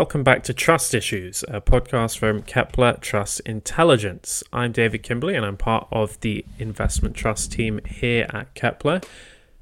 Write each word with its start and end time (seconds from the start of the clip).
Welcome 0.00 0.24
back 0.24 0.42
to 0.44 0.54
Trust 0.54 0.94
Issues, 0.94 1.44
a 1.46 1.60
podcast 1.60 2.16
from 2.16 2.40
Kepler 2.40 2.96
Trust 3.02 3.40
Intelligence. 3.40 4.42
I'm 4.50 4.72
David 4.72 5.02
Kimberley, 5.02 5.34
and 5.34 5.44
I'm 5.44 5.58
part 5.58 5.88
of 5.92 6.18
the 6.20 6.42
investment 6.58 7.14
trust 7.14 7.52
team 7.52 7.80
here 7.84 8.26
at 8.32 8.54
Kepler. 8.54 9.02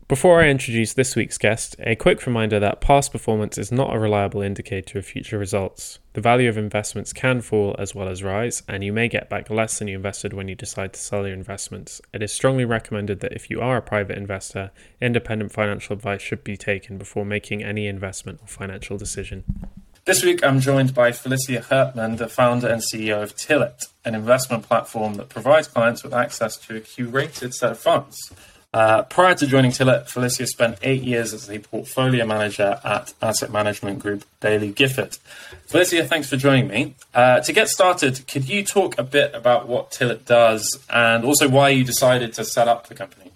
Before 0.07 0.41
I 0.41 0.49
introduce 0.49 0.95
this 0.95 1.17
week's 1.17 1.39
guest, 1.39 1.75
a 1.81 1.97
quick 1.97 2.25
reminder 2.25 2.61
that 2.61 2.81
past 2.81 3.11
performance 3.11 3.59
is 3.59 3.73
not 3.73 3.93
a 3.93 3.99
reliable 3.99 4.41
indicator 4.41 5.01
of 5.01 5.07
future 5.07 5.39
results. 5.39 5.99
The 6.13 6.21
value 6.21 6.49
of 6.49 6.57
investments 6.57 7.13
can 7.13 7.41
fall 7.41 7.75
as 7.77 7.97
well 7.97 8.09
as 8.09 8.23
rise, 8.23 8.63
and 8.69 8.85
you 8.85 8.93
may 8.93 9.09
get 9.09 9.29
back 9.29 9.51
less 9.51 9.81
than 9.81 9.89
you 9.89 9.97
invested 9.97 10.33
when 10.33 10.47
you 10.47 10.55
decide 10.55 10.93
to 10.93 11.01
sell 11.01 11.27
your 11.27 11.35
investments. 11.35 12.01
It 12.15 12.23
is 12.23 12.31
strongly 12.31 12.65
recommended 12.65 13.19
that 13.21 13.33
if 13.33 13.51
you 13.51 13.61
are 13.61 13.79
a 13.79 13.83
private 13.83 14.17
investor, 14.17 14.71
independent 15.01 15.51
financial 15.51 15.95
advice 15.95 16.23
should 16.23 16.45
be 16.45 16.57
taken 16.57 16.97
before 16.97 17.25
making 17.25 17.65
any 17.65 17.89
investment 17.89 18.39
or 18.41 18.47
financial 18.47 18.97
decision. 18.97 19.43
This 20.09 20.25
week, 20.25 20.43
I'm 20.43 20.61
joined 20.61 20.95
by 20.95 21.13
Felicia 21.13 21.61
Hjertman, 21.61 22.17
the 22.17 22.31
founder 22.31 22.67
and 22.67 22.81
CEO 22.81 23.23
of 23.23 23.37
Tillit, 23.37 23.89
an 24.07 24.15
investment 24.15 24.63
platform 24.63 25.17
that 25.17 25.29
provides 25.29 25.69
clients 25.69 26.03
with 26.03 26.15
access 26.15 26.57
to 26.57 26.79
a 26.79 26.81
curated 26.81 27.53
set 27.53 27.73
of 27.73 27.79
funds. 27.79 28.17
Uh, 28.73 29.03
prior 29.03 29.35
to 29.35 29.47
joining 29.47 29.71
Tillit, 29.71 30.09
Felicia 30.09 30.47
spent 30.47 30.79
eight 30.81 31.03
years 31.03 31.35
as 31.35 31.51
a 31.51 31.59
portfolio 31.59 32.25
manager 32.25 32.81
at 32.85 33.13
asset 33.21 33.53
management 33.53 33.99
group 33.99 34.25
Baillie 34.41 34.75
Gifford. 34.75 35.19
Felicia, 35.67 36.07
thanks 36.07 36.31
for 36.31 36.39
joining 36.39 36.69
me. 36.69 36.95
Uh, 37.13 37.41
to 37.41 37.53
get 37.53 37.69
started, 37.69 38.27
could 38.27 38.49
you 38.49 38.65
talk 38.65 38.99
a 38.99 39.03
bit 39.03 39.35
about 39.35 39.69
what 39.69 39.91
Tillit 39.91 40.25
does 40.25 40.79
and 40.89 41.23
also 41.23 41.51
why 41.51 41.69
you 41.69 41.85
decided 41.85 42.33
to 42.33 42.47
set 42.47 42.67
up 42.67 42.87
the 42.87 42.95
company? 42.95 43.28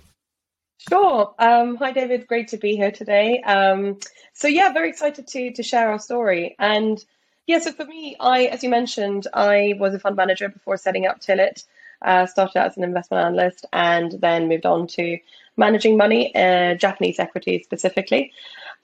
Sure. 0.89 1.35
Um, 1.39 1.77
hi, 1.77 1.93
David. 1.93 2.27
Great 2.27 2.49
to 2.49 2.57
be 2.57 2.77
here 2.77 2.91
today. 2.91 3.41
Um, 3.43 3.99
so, 4.33 4.49
yeah, 4.49 4.73
very 4.73 4.89
excited 4.89 5.27
to 5.29 5.53
to 5.53 5.63
share 5.63 5.91
our 5.91 5.99
story. 5.99 6.57
And 6.59 7.05
yeah, 7.47 7.59
so 7.61 7.73
for 7.73 7.85
me, 7.85 8.17
I, 8.21 8.47
as 8.47 8.63
you 8.63 8.69
mentioned, 8.71 9.27
I 9.33 9.75
was 9.79 9.95
a 9.95 9.99
fund 9.99 10.17
manager 10.17 10.49
before 10.49 10.77
setting 10.77 11.07
up 11.07 11.21
Tillit. 11.21 11.65
Uh, 12.03 12.27
started 12.27 12.59
out 12.59 12.67
as 12.67 12.77
an 12.77 12.83
investment 12.83 13.25
analyst 13.25 13.65
and 13.73 14.13
then 14.21 14.49
moved 14.49 14.67
on 14.67 14.89
to 14.89 15.19
managing 15.57 15.97
money, 15.97 16.35
uh, 16.35 16.75
Japanese 16.75 17.21
equity 17.21 17.63
specifically, 17.63 18.33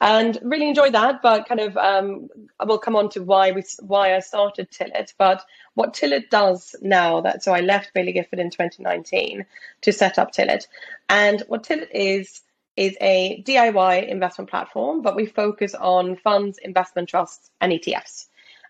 and 0.00 0.38
really 0.42 0.68
enjoyed 0.68 0.94
that. 0.94 1.22
But 1.22 1.48
kind 1.48 1.60
of, 1.60 1.76
um, 1.76 2.28
I 2.60 2.64
will 2.64 2.78
come 2.78 2.96
on 2.96 3.08
to 3.10 3.22
why 3.22 3.52
we 3.52 3.62
why 3.80 4.14
I 4.14 4.20
started 4.20 4.70
Tillit. 4.70 5.14
But 5.18 5.44
what 5.74 5.94
Tillit 5.94 6.30
does 6.30 6.74
now, 6.82 7.20
that 7.22 7.42
so 7.42 7.52
I 7.52 7.60
left 7.60 7.94
Baillie 7.94 8.14
Gifford 8.14 8.38
in 8.38 8.50
2019 8.50 9.44
to 9.82 9.92
set 9.92 10.18
up 10.18 10.32
Tillit, 10.32 10.66
and 11.08 11.42
what 11.48 11.64
Tillit 11.64 11.90
is 11.92 12.42
is 12.76 12.96
a 13.00 13.42
DIY 13.44 14.08
investment 14.08 14.48
platform, 14.48 15.02
but 15.02 15.16
we 15.16 15.26
focus 15.26 15.74
on 15.74 16.14
funds, 16.16 16.58
investment 16.58 17.08
trusts, 17.08 17.50
and 17.60 17.72
ETFs. 17.72 18.26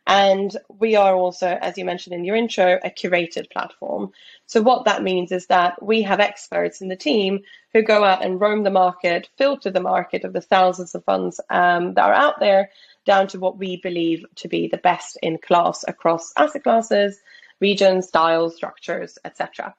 And 0.09 0.57
we 0.71 0.97
are 0.97 1.15
also, 1.15 1.59
as 1.61 1.77
you 1.77 1.85
mentioned 1.85 2.15
in 2.15 2.25
your 2.25 2.35
intro, 2.35 2.79
a 2.83 2.89
curated 2.89 3.51
platform. 3.51 4.13
So, 4.47 4.63
what 4.63 4.87
that 4.87 5.03
means 5.03 5.31
is 5.31 5.47
that 5.49 5.83
we 5.83 6.01
have 6.01 6.19
experts 6.19 6.81
in 6.81 6.89
the 6.89 6.97
team 6.97 7.41
who 7.75 7.83
go 7.83 8.03
out 8.03 8.25
and 8.25 8.41
roam 8.41 8.63
the 8.63 8.71
market, 8.71 9.29
filter 9.37 9.71
the 9.71 9.83
market 9.83 10.25
of 10.25 10.33
the 10.33 10.41
thousands 10.41 10.95
of 10.95 11.05
funds 11.05 11.43
um, 11.51 11.93
that 11.93 12.07
are 12.07 12.15
out 12.15 12.41
there 12.41 12.71
down 13.05 13.27
to 13.29 13.39
what 13.39 13.59
we 13.59 13.77
believe 13.77 14.25
to 14.37 14.49
be 14.49 14.67
the 14.67 14.79
best 14.79 15.19
in 15.23 15.37
class 15.37 15.85
across 15.87 16.33
asset 16.39 16.63
classes, 16.63 17.21
regions, 17.61 18.09
styles, 18.09 18.57
structures, 18.57 19.19
etc. 19.27 19.75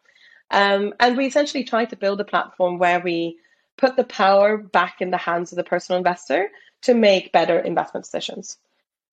Um, 0.51 0.93
and 0.99 1.17
we 1.17 1.25
essentially 1.25 1.63
try 1.63 1.85
to 1.85 1.95
build 1.95 2.21
a 2.21 2.23
platform 2.23 2.77
where 2.77 2.99
we 2.99 3.39
put 3.79 3.95
the 3.95 4.03
power 4.03 4.57
back 4.57 5.01
in 5.01 5.09
the 5.09 5.17
hands 5.17 5.51
of 5.51 5.55
the 5.55 5.63
personal 5.63 5.97
investor 5.97 6.49
to 6.83 6.93
make 6.93 7.31
better 7.31 7.57
investment 7.57 8.05
decisions. 8.05 8.57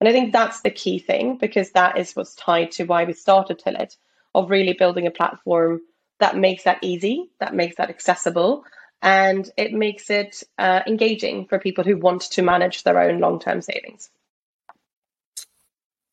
And 0.01 0.09
I 0.09 0.13
think 0.13 0.33
that's 0.33 0.61
the 0.61 0.71
key 0.71 0.99
thing 0.99 1.39
because 1.39 1.71
that 1.71 1.97
is 1.97 2.15
what's 2.15 2.35
tied 2.35 2.73
to 2.73 2.85
why 2.85 3.05
we 3.05 3.13
started 3.13 3.59
Tillit, 3.59 3.97
of 4.35 4.51
really 4.51 4.75
building 4.75 5.07
a 5.07 5.11
platform 5.11 5.81
that 6.21 6.37
makes 6.37 6.65
that 6.65 6.79
easy, 6.83 7.31
that 7.41 7.55
makes 7.55 7.77
that 7.77 7.91
accessible, 7.91 8.65
and 9.03 9.51
it 9.57 9.73
makes 9.73 10.11
it 10.11 10.43
uh, 10.59 10.81
engaging 10.87 11.47
for 11.47 11.59
people 11.59 11.85
who 11.85 11.97
want 11.97 12.23
to 12.23 12.43
manage 12.43 12.83
their 12.83 12.99
own 12.99 13.21
long 13.21 13.39
term 13.39 13.61
savings. 13.61 14.11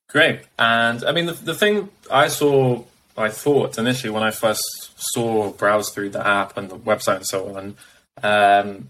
Great. 0.10 0.42
And 0.60 1.04
I 1.04 1.12
mean, 1.12 1.26
the, 1.26 1.34
the 1.34 1.56
thing 1.56 1.90
I 2.12 2.28
saw, 2.28 2.84
I 3.18 3.30
thought 3.30 3.78
initially 3.78 4.12
when 4.12 4.24
I 4.24 4.32
first 4.32 4.64
saw 4.96 5.52
browse 5.52 5.90
through 5.90 6.10
the 6.10 6.26
app 6.26 6.56
and 6.56 6.70
the 6.70 6.78
website 6.78 7.18
and 7.18 7.28
so 7.28 7.56
on, 7.56 7.76
um, 8.22 8.90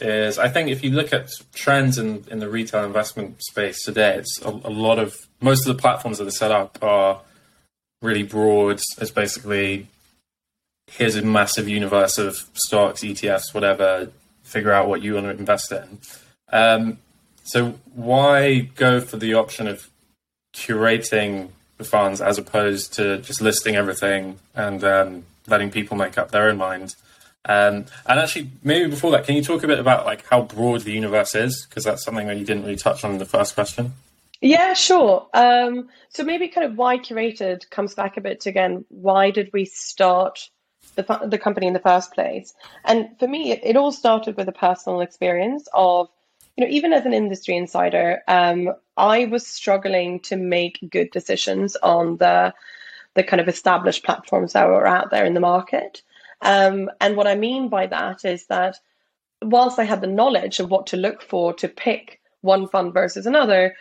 is 0.00 0.38
I 0.38 0.48
think 0.48 0.70
if 0.70 0.84
you 0.84 0.90
look 0.90 1.12
at 1.12 1.30
trends 1.54 1.98
in, 1.98 2.24
in 2.30 2.38
the 2.38 2.48
retail 2.48 2.84
investment 2.84 3.42
space 3.42 3.82
today, 3.82 4.16
it's 4.16 4.40
a, 4.42 4.48
a 4.48 4.70
lot 4.70 4.98
of 4.98 5.16
most 5.40 5.66
of 5.66 5.76
the 5.76 5.80
platforms 5.80 6.18
that 6.18 6.26
are 6.26 6.32
set 6.32 6.50
up 6.50 6.78
are 6.82 7.20
really 8.02 8.22
broad. 8.22 8.80
It's 8.98 9.10
basically 9.10 9.86
here's 10.88 11.16
a 11.16 11.22
massive 11.22 11.68
universe 11.68 12.18
of 12.18 12.36
stocks, 12.54 13.00
ETFs, 13.00 13.52
whatever. 13.52 14.10
Figure 14.42 14.72
out 14.72 14.88
what 14.88 15.02
you 15.02 15.14
want 15.14 15.26
to 15.26 15.30
invest 15.30 15.72
in. 15.72 15.98
Um, 16.52 16.98
so 17.42 17.78
why 17.94 18.60
go 18.60 19.00
for 19.00 19.16
the 19.16 19.34
option 19.34 19.66
of 19.66 19.90
curating 20.54 21.48
the 21.78 21.84
funds 21.84 22.20
as 22.20 22.38
opposed 22.38 22.94
to 22.94 23.18
just 23.18 23.40
listing 23.40 23.76
everything 23.76 24.38
and 24.54 24.82
um, 24.84 25.24
letting 25.46 25.70
people 25.70 25.96
make 25.96 26.16
up 26.16 26.30
their 26.30 26.48
own 26.48 26.56
mind? 26.56 26.94
Um, 27.48 27.86
and 28.06 28.20
actually, 28.20 28.50
maybe 28.62 28.90
before 28.90 29.12
that, 29.12 29.24
can 29.24 29.36
you 29.36 29.42
talk 29.42 29.62
a 29.62 29.66
bit 29.66 29.78
about 29.78 30.04
like 30.04 30.26
how 30.26 30.42
broad 30.42 30.82
the 30.82 30.92
universe 30.92 31.34
is? 31.34 31.64
Because 31.68 31.84
that's 31.84 32.04
something 32.04 32.26
that 32.26 32.36
you 32.36 32.44
didn't 32.44 32.64
really 32.64 32.76
touch 32.76 33.04
on 33.04 33.12
in 33.12 33.18
the 33.18 33.24
first 33.24 33.54
question. 33.54 33.92
Yeah, 34.40 34.74
sure. 34.74 35.28
Um, 35.32 35.88
so 36.10 36.22
maybe 36.22 36.48
kind 36.48 36.70
of 36.70 36.76
why 36.76 36.98
curated 36.98 37.68
comes 37.70 37.94
back 37.94 38.16
a 38.16 38.20
bit 38.20 38.40
to 38.40 38.50
again, 38.50 38.84
why 38.88 39.30
did 39.30 39.50
we 39.52 39.64
start 39.64 40.50
the, 40.96 41.02
the 41.26 41.38
company 41.38 41.66
in 41.66 41.72
the 41.72 41.78
first 41.78 42.12
place? 42.12 42.52
And 42.84 43.08
for 43.18 43.28
me, 43.28 43.52
it, 43.52 43.60
it 43.62 43.76
all 43.76 43.92
started 43.92 44.36
with 44.36 44.48
a 44.48 44.52
personal 44.52 45.00
experience 45.00 45.68
of, 45.72 46.08
you 46.56 46.64
know, 46.64 46.70
even 46.70 46.92
as 46.92 47.06
an 47.06 47.14
industry 47.14 47.56
insider, 47.56 48.22
um, 48.28 48.72
I 48.96 49.26
was 49.26 49.46
struggling 49.46 50.20
to 50.20 50.36
make 50.36 50.78
good 50.90 51.10
decisions 51.10 51.76
on 51.76 52.16
the 52.16 52.54
the 53.14 53.24
kind 53.24 53.40
of 53.40 53.48
established 53.48 54.04
platforms 54.04 54.52
that 54.52 54.68
were 54.68 54.86
out 54.86 55.10
there 55.10 55.24
in 55.24 55.32
the 55.32 55.40
market. 55.40 56.02
Um, 56.42 56.90
and 57.00 57.16
what 57.16 57.26
I 57.26 57.34
mean 57.34 57.68
by 57.68 57.86
that 57.86 58.24
is 58.24 58.46
that 58.46 58.76
whilst 59.42 59.78
I 59.78 59.84
had 59.84 60.00
the 60.00 60.06
knowledge 60.06 60.60
of 60.60 60.70
what 60.70 60.86
to 60.88 60.96
look 60.96 61.22
for 61.22 61.52
to 61.54 61.68
pick 61.68 62.20
one 62.42 62.68
fund 62.68 62.92
versus 62.92 63.26
another, 63.26 63.74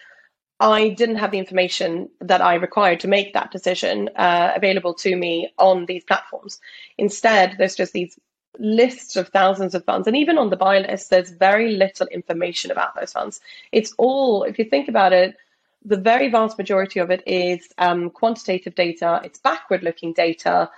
I 0.59 0.89
didn't 0.89 1.17
have 1.17 1.31
the 1.31 1.37
information 1.37 2.09
that 2.21 2.41
I 2.41 2.55
required 2.55 3.01
to 3.01 3.07
make 3.07 3.33
that 3.33 3.51
decision 3.51 4.09
uh, 4.15 4.53
available 4.55 4.93
to 4.95 5.15
me 5.15 5.51
on 5.57 5.85
these 5.85 6.03
platforms. 6.03 6.59
Instead, 6.97 7.55
there's 7.57 7.75
just 7.75 7.93
these 7.93 8.17
lists 8.57 9.17
of 9.17 9.27
thousands 9.29 9.75
of 9.75 9.83
funds, 9.83 10.07
and 10.07 10.15
even 10.15 10.37
on 10.37 10.49
the 10.49 10.55
buy 10.55 10.79
list, 10.79 11.09
there's 11.09 11.29
very 11.29 11.75
little 11.75 12.07
information 12.07 12.71
about 12.71 12.95
those 12.95 13.11
funds. 13.11 13.41
It's 13.73 13.93
all, 13.97 14.43
if 14.43 14.57
you 14.57 14.63
think 14.65 14.87
about 14.87 15.11
it, 15.11 15.35
the 15.83 15.97
very 15.97 16.29
vast 16.29 16.57
majority 16.57 16.99
of 16.99 17.11
it 17.11 17.21
is 17.27 17.67
um, 17.77 18.09
quantitative 18.09 18.75
data, 18.75 19.21
it's 19.25 19.39
backward 19.39 19.83
looking 19.83 20.13
data 20.13 20.69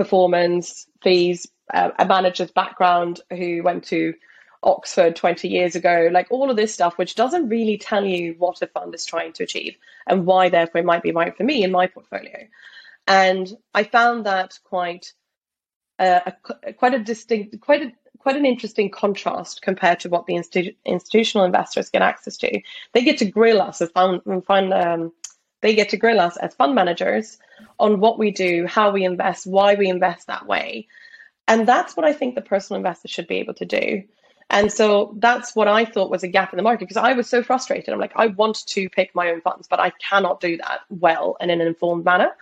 performance, 0.00 0.86
fees, 1.02 1.46
uh, 1.74 1.90
a 1.98 2.06
manager's 2.06 2.50
background 2.50 3.20
who 3.28 3.62
went 3.62 3.84
to 3.84 4.14
Oxford 4.62 5.14
20 5.14 5.46
years 5.46 5.76
ago, 5.76 6.08
like 6.10 6.26
all 6.30 6.50
of 6.50 6.56
this 6.56 6.72
stuff, 6.72 6.96
which 6.96 7.16
doesn't 7.16 7.50
really 7.50 7.76
tell 7.76 8.06
you 8.06 8.34
what 8.38 8.62
a 8.62 8.66
fund 8.66 8.94
is 8.94 9.04
trying 9.04 9.34
to 9.34 9.42
achieve 9.42 9.76
and 10.06 10.24
why, 10.24 10.48
therefore, 10.48 10.80
it 10.80 10.86
might 10.86 11.02
be 11.02 11.12
right 11.12 11.36
for 11.36 11.44
me 11.44 11.62
in 11.62 11.70
my 11.70 11.86
portfolio. 11.86 12.48
And 13.06 13.54
I 13.74 13.84
found 13.84 14.24
that 14.24 14.58
quite 14.64 15.12
uh, 15.98 16.20
a, 16.64 16.72
quite 16.72 16.94
a 16.94 16.98
distinct, 16.98 17.60
quite 17.60 17.82
a 17.82 17.92
quite 18.20 18.36
an 18.36 18.46
interesting 18.46 18.90
contrast 18.90 19.60
compared 19.62 19.98
to 20.00 20.08
what 20.08 20.26
the 20.26 20.34
institu- 20.34 20.76
institutional 20.84 21.44
investors 21.44 21.90
get 21.90 22.02
access 22.02 22.36
to. 22.38 22.60
They 22.92 23.02
get 23.02 23.18
to 23.18 23.24
grill 23.24 23.62
us 23.62 23.80
as 23.80 23.90
fund, 23.90 24.20
fund 24.46 24.72
um, 24.74 25.12
they 25.60 25.74
get 25.74 25.88
to 25.90 25.96
grill 25.96 26.20
us 26.20 26.36
as 26.36 26.54
fund 26.54 26.74
managers 26.74 27.38
on 27.78 28.00
what 28.00 28.18
we 28.18 28.30
do, 28.30 28.66
how 28.66 28.90
we 28.90 29.04
invest, 29.04 29.46
why 29.46 29.74
we 29.74 29.88
invest 29.88 30.26
that 30.26 30.46
way. 30.46 30.86
And 31.48 31.66
that's 31.66 31.96
what 31.96 32.06
I 32.06 32.12
think 32.12 32.34
the 32.34 32.42
personal 32.42 32.78
investor 32.78 33.08
should 33.08 33.26
be 33.26 33.36
able 33.36 33.54
to 33.54 33.66
do. 33.66 34.04
And 34.50 34.72
so 34.72 35.14
that's 35.18 35.54
what 35.54 35.68
I 35.68 35.84
thought 35.84 36.10
was 36.10 36.24
a 36.24 36.28
gap 36.28 36.52
in 36.52 36.56
the 36.56 36.62
market 36.62 36.88
because 36.88 36.96
I 36.96 37.12
was 37.12 37.28
so 37.28 37.42
frustrated. 37.42 37.94
I'm 37.94 38.00
like, 38.00 38.12
I 38.16 38.26
want 38.26 38.66
to 38.66 38.88
pick 38.88 39.14
my 39.14 39.30
own 39.30 39.40
funds, 39.42 39.68
but 39.68 39.78
I 39.78 39.90
cannot 39.90 40.40
do 40.40 40.56
that 40.56 40.80
well 40.90 41.36
and 41.40 41.50
in 41.50 41.60
an 41.60 41.68
informed 41.68 42.04
manner 42.04 42.32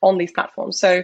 on 0.00 0.16
these 0.16 0.32
platforms. 0.32 0.78
So 0.78 1.02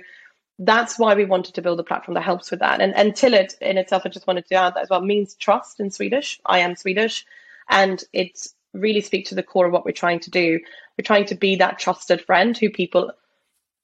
that's 0.58 0.98
why 0.98 1.14
we 1.14 1.26
wanted 1.26 1.54
to 1.56 1.62
build 1.62 1.80
a 1.80 1.84
platform 1.84 2.14
that 2.14 2.22
helps 2.22 2.50
with 2.50 2.60
that. 2.60 2.80
And 2.80 2.94
and 2.94 3.12
Tillit 3.12 3.58
in 3.60 3.76
itself, 3.76 4.02
I 4.06 4.08
just 4.08 4.26
wanted 4.26 4.46
to 4.46 4.54
add 4.54 4.74
that 4.74 4.84
as 4.84 4.90
well, 4.90 5.02
means 5.02 5.34
trust 5.34 5.80
in 5.80 5.90
Swedish. 5.90 6.40
I 6.46 6.60
am 6.60 6.76
Swedish. 6.76 7.26
And 7.68 8.02
it 8.12 8.46
really 8.74 9.00
speak 9.00 9.26
to 9.26 9.34
the 9.34 9.42
core 9.42 9.66
of 9.66 9.72
what 9.72 9.84
we're 9.84 9.92
trying 9.92 10.20
to 10.20 10.30
do. 10.30 10.60
We're 10.98 11.04
trying 11.04 11.26
to 11.26 11.34
be 11.34 11.56
that 11.56 11.78
trusted 11.78 12.20
friend 12.20 12.56
who 12.56 12.68
people 12.68 13.12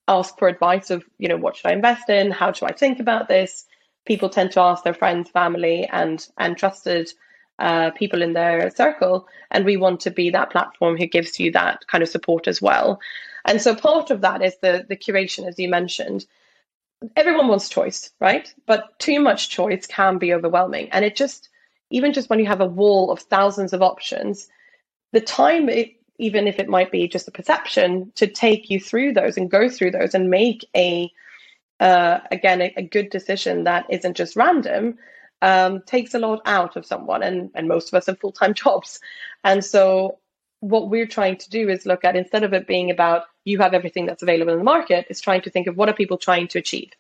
ask 0.09 0.39
for 0.39 0.49
advice 0.49 0.91
of, 0.91 1.05
you 1.19 1.29
know, 1.29 1.37
what 1.37 1.57
should 1.57 1.69
I 1.69 1.73
invest 1.73 2.11
in? 2.11 2.31
How 2.31 2.51
do 2.51 2.67
I 2.67 2.73
think 2.73 3.01
about 3.01 3.29
this? 3.29 3.65
People 4.07 4.29
tend 4.29 4.51
to 4.53 4.61
ask 4.61 4.83
their 4.83 4.95
friends, 4.95 5.31
family, 5.31 5.89
and 5.91 6.27
and 6.37 6.57
trusted 6.57 7.11
uh, 7.59 7.91
people 7.93 8.23
in 8.23 8.33
their 8.33 8.71
circle, 8.71 9.29
and 9.51 9.65
we 9.65 9.77
want 9.77 10.01
to 10.01 10.11
be 10.11 10.31
that 10.31 10.51
platform 10.51 10.97
who 10.97 11.07
gives 11.07 11.39
you 11.39 11.53
that 11.53 11.87
kind 11.87 12.03
of 12.03 12.09
support 12.09 12.49
as 12.49 12.61
well. 12.61 13.01
And 13.45 13.61
so 13.61 13.75
part 13.75 14.11
of 14.11 14.23
that 14.23 14.43
is 14.43 14.57
the 14.63 14.85
the 14.89 14.97
curation, 14.97 15.47
as 15.47 15.59
you 15.59 15.69
mentioned. 15.69 16.27
Everyone 17.17 17.49
wants 17.49 17.71
choice, 17.71 18.11
right? 18.21 18.53
But 18.67 18.99
too 18.99 19.21
much 19.21 19.49
choice 19.49 19.87
can 19.87 20.19
be 20.19 20.35
overwhelming, 20.35 20.91
and 20.91 21.05
it 21.05 21.17
just 21.17 21.49
even 21.91 22.13
just 22.13 22.31
when 22.31 22.39
you 22.39 22.47
have 22.47 22.61
a 22.61 22.67
wall 22.67 23.11
of 23.11 23.21
thousands 23.21 23.73
of 23.73 23.83
options, 23.83 24.49
the 25.13 25.21
time 25.21 25.69
it, 25.69 25.97
even 26.19 26.47
if 26.47 26.59
it 26.59 26.69
might 26.69 26.93
be 26.93 27.09
just 27.09 27.29
a 27.29 27.33
perception 27.33 28.13
to 28.15 28.27
take 28.27 28.71
you 28.71 28.79
through 28.79 29.13
those 29.13 29.37
and 29.37 29.51
go 29.51 29.69
through 29.69 29.91
those 29.91 30.15
and 30.15 30.31
make 30.31 30.69
a 30.77 31.11
uh, 31.81 32.21
again 32.31 32.61
a, 32.61 32.73
a, 32.77 32.83
good 32.83 33.09
decision 33.09 33.65
that 33.65 33.87
isn't 33.89 34.17
just 34.17 34.37
random 34.37 34.99
um, 35.41 35.81
takes 35.87 36.13
a 36.13 36.19
lot 36.19 36.43
out 36.45 36.77
of 36.77 36.85
someone 36.85 37.23
and 37.23 37.51
and 37.55 37.67
most 37.67 37.89
of 37.89 37.95
us 37.97 38.07
have 38.07 38.21
full-time 38.21 38.55
jobs. 38.65 39.01
And 39.45 39.65
so 39.65 40.19
what 40.61 40.91
we're 40.91 41.07
trying 41.07 41.39
to 41.39 41.49
do 41.49 41.71
is 41.71 41.87
look 41.87 42.05
at 42.05 42.17
instead 42.17 42.45
of 42.45 42.53
it 42.53 42.67
being 42.67 42.91
about 42.91 43.23
you 43.45 43.59
have 43.59 43.73
everything 43.73 44.05
that's 44.05 44.23
available 44.23 44.53
in 44.53 44.59
the 44.59 44.65
market 44.65 45.07
is 45.09 45.23
trying 45.23 45.41
to 45.41 45.51
think 45.51 45.67
of 45.67 45.79
what 45.79 45.89
are 45.89 45.95
people 45.95 46.19
trying 46.19 46.47
to 46.49 46.59
achieve. 46.59 46.91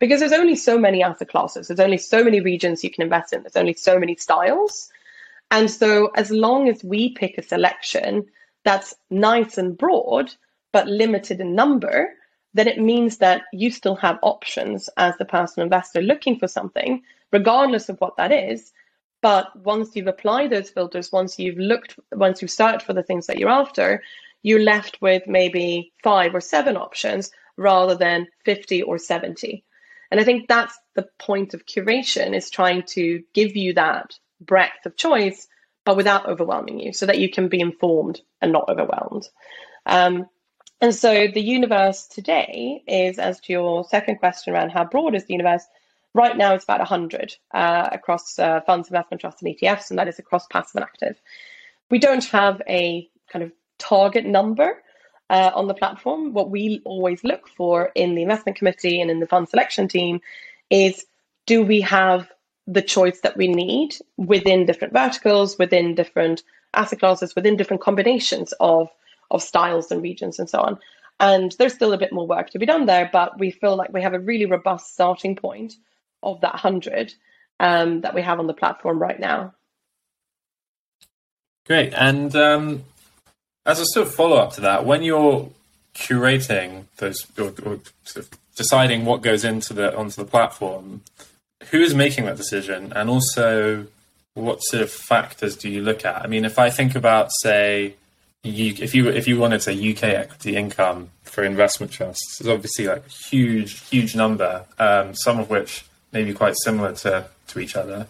Because 0.00 0.18
there's 0.18 0.32
only 0.32 0.56
so 0.56 0.76
many 0.76 1.04
asset 1.04 1.28
classes 1.28 1.68
there's 1.68 1.78
only 1.78 1.98
so 1.98 2.24
many 2.24 2.40
regions 2.40 2.82
you 2.82 2.90
can 2.90 3.04
invest 3.04 3.32
in 3.32 3.42
there's 3.42 3.54
only 3.54 3.74
so 3.74 4.00
many 4.00 4.16
styles 4.16 4.90
and 5.50 5.70
so 5.70 6.10
as 6.16 6.30
long 6.30 6.68
as 6.68 6.82
we 6.82 7.14
pick 7.14 7.38
a 7.38 7.42
selection 7.42 8.26
that's 8.64 8.94
nice 9.10 9.58
and 9.58 9.76
broad 9.76 10.34
but 10.72 10.86
limited 10.88 11.40
in 11.40 11.54
number 11.54 12.10
then 12.54 12.68
it 12.68 12.78
means 12.78 13.18
that 13.18 13.42
you 13.52 13.70
still 13.70 13.96
have 13.96 14.18
options 14.22 14.88
as 14.96 15.16
the 15.18 15.24
personal 15.24 15.64
investor 15.64 16.00
looking 16.00 16.38
for 16.38 16.46
something, 16.46 17.02
regardless 17.32 17.88
of 17.88 17.98
what 18.00 18.16
that 18.16 18.32
is. 18.32 18.72
But 19.20 19.54
once 19.56 19.94
you've 19.94 20.06
applied 20.06 20.50
those 20.50 20.70
filters, 20.70 21.10
once 21.10 21.38
you've 21.38 21.58
looked, 21.58 21.98
once 22.12 22.40
you've 22.40 22.50
searched 22.50 22.86
for 22.86 22.92
the 22.92 23.02
things 23.02 23.26
that 23.26 23.38
you're 23.38 23.50
after, 23.50 24.02
you're 24.42 24.62
left 24.62 25.02
with 25.02 25.26
maybe 25.26 25.92
five 26.02 26.34
or 26.34 26.40
seven 26.40 26.76
options 26.76 27.32
rather 27.56 27.96
than 27.96 28.28
50 28.44 28.82
or 28.82 28.98
70. 28.98 29.64
And 30.10 30.20
I 30.20 30.24
think 30.24 30.46
that's 30.46 30.78
the 30.94 31.08
point 31.18 31.54
of 31.54 31.66
curation 31.66 32.36
is 32.36 32.50
trying 32.50 32.84
to 32.88 33.22
give 33.32 33.56
you 33.56 33.72
that 33.74 34.16
breadth 34.40 34.86
of 34.86 34.96
choice, 34.96 35.48
but 35.84 35.96
without 35.96 36.26
overwhelming 36.26 36.80
you 36.80 36.92
so 36.92 37.06
that 37.06 37.18
you 37.18 37.30
can 37.30 37.48
be 37.48 37.60
informed 37.60 38.20
and 38.40 38.52
not 38.52 38.68
overwhelmed. 38.68 39.28
Um, 39.86 40.26
and 40.80 40.94
so 40.94 41.28
the 41.32 41.40
universe 41.40 42.06
today 42.06 42.82
is, 42.86 43.18
as 43.18 43.40
to 43.40 43.52
your 43.52 43.84
second 43.84 44.16
question 44.16 44.52
around 44.52 44.70
how 44.70 44.84
broad 44.84 45.14
is 45.14 45.24
the 45.24 45.34
universe, 45.34 45.64
right 46.14 46.36
now 46.36 46.54
it's 46.54 46.64
about 46.64 46.80
100 46.80 47.36
uh, 47.52 47.88
across 47.92 48.38
uh, 48.38 48.60
funds, 48.62 48.88
investment 48.88 49.20
trusts, 49.20 49.42
and 49.42 49.54
ETFs, 49.54 49.90
and 49.90 49.98
that 49.98 50.08
is 50.08 50.18
across 50.18 50.46
passive 50.46 50.76
and 50.76 50.84
active. 50.84 51.20
We 51.90 51.98
don't 51.98 52.24
have 52.26 52.60
a 52.68 53.08
kind 53.30 53.44
of 53.44 53.52
target 53.78 54.24
number 54.24 54.82
uh, 55.30 55.50
on 55.54 55.68
the 55.68 55.74
platform. 55.74 56.32
What 56.32 56.50
we 56.50 56.80
always 56.84 57.24
look 57.24 57.48
for 57.48 57.90
in 57.94 58.14
the 58.14 58.22
investment 58.22 58.58
committee 58.58 59.00
and 59.00 59.10
in 59.10 59.20
the 59.20 59.26
fund 59.26 59.48
selection 59.48 59.88
team 59.88 60.20
is 60.70 61.04
do 61.46 61.62
we 61.62 61.80
have 61.82 62.30
the 62.66 62.82
choice 62.82 63.20
that 63.20 63.36
we 63.36 63.48
need 63.48 63.96
within 64.16 64.66
different 64.66 64.92
verticals, 64.92 65.58
within 65.58 65.94
different 65.94 66.42
asset 66.72 66.98
classes, 66.98 67.34
within 67.34 67.56
different 67.56 67.82
combinations 67.82 68.52
of 68.60 68.88
of 69.30 69.42
styles 69.42 69.90
and 69.90 70.02
regions 70.02 70.38
and 70.38 70.48
so 70.48 70.60
on. 70.60 70.78
And 71.20 71.52
there's 71.58 71.74
still 71.74 71.92
a 71.92 71.98
bit 71.98 72.12
more 72.12 72.26
work 72.26 72.50
to 72.50 72.58
be 72.58 72.66
done 72.66 72.86
there, 72.86 73.08
but 73.12 73.38
we 73.38 73.50
feel 73.50 73.76
like 73.76 73.92
we 73.92 74.02
have 74.02 74.14
a 74.14 74.18
really 74.18 74.46
robust 74.46 74.92
starting 74.92 75.36
point 75.36 75.74
of 76.22 76.40
that 76.40 76.54
100 76.54 77.14
um, 77.60 78.00
that 78.00 78.14
we 78.14 78.22
have 78.22 78.40
on 78.40 78.46
the 78.46 78.54
platform 78.54 78.98
right 78.98 79.18
now. 79.18 79.54
Great. 81.66 81.94
And 81.94 82.34
um, 82.36 82.84
as 83.64 83.80
a 83.80 83.86
sort 83.86 84.08
of 84.08 84.14
follow 84.14 84.36
up 84.36 84.52
to 84.54 84.60
that, 84.62 84.84
when 84.84 85.02
you're 85.02 85.50
curating 85.94 86.84
those 86.96 87.26
or, 87.38 87.54
or 87.64 87.80
sort 88.04 88.26
of 88.26 88.30
deciding 88.56 89.04
what 89.04 89.22
goes 89.22 89.44
into 89.44 89.72
the 89.72 89.96
onto 89.96 90.22
the 90.22 90.28
platform, 90.28 91.02
who 91.70 91.80
is 91.80 91.94
making 91.94 92.24
that 92.26 92.36
decision, 92.36 92.92
and 92.94 93.08
also 93.08 93.86
what 94.34 94.58
sort 94.62 94.82
of 94.82 94.90
factors 94.90 95.56
do 95.56 95.68
you 95.68 95.82
look 95.82 96.04
at? 96.04 96.22
I 96.22 96.26
mean, 96.26 96.44
if 96.44 96.58
I 96.58 96.70
think 96.70 96.94
about, 96.94 97.30
say, 97.40 97.94
if 98.42 98.94
you 98.94 99.08
if 99.08 99.26
you 99.26 99.38
wanted 99.38 99.58
to 99.58 99.62
say 99.62 99.90
UK 99.90 100.02
equity 100.04 100.56
income 100.56 101.10
for 101.22 101.44
investment 101.44 101.92
trusts, 101.92 102.40
it's 102.40 102.48
obviously 102.48 102.86
like 102.86 103.08
huge 103.08 103.88
huge 103.88 104.14
number, 104.14 104.64
um, 104.78 105.14
some 105.14 105.38
of 105.38 105.48
which 105.48 105.84
may 106.12 106.24
be 106.24 106.34
quite 106.34 106.54
similar 106.62 106.92
to 106.96 107.26
to 107.48 107.58
each 107.58 107.74
other. 107.74 108.06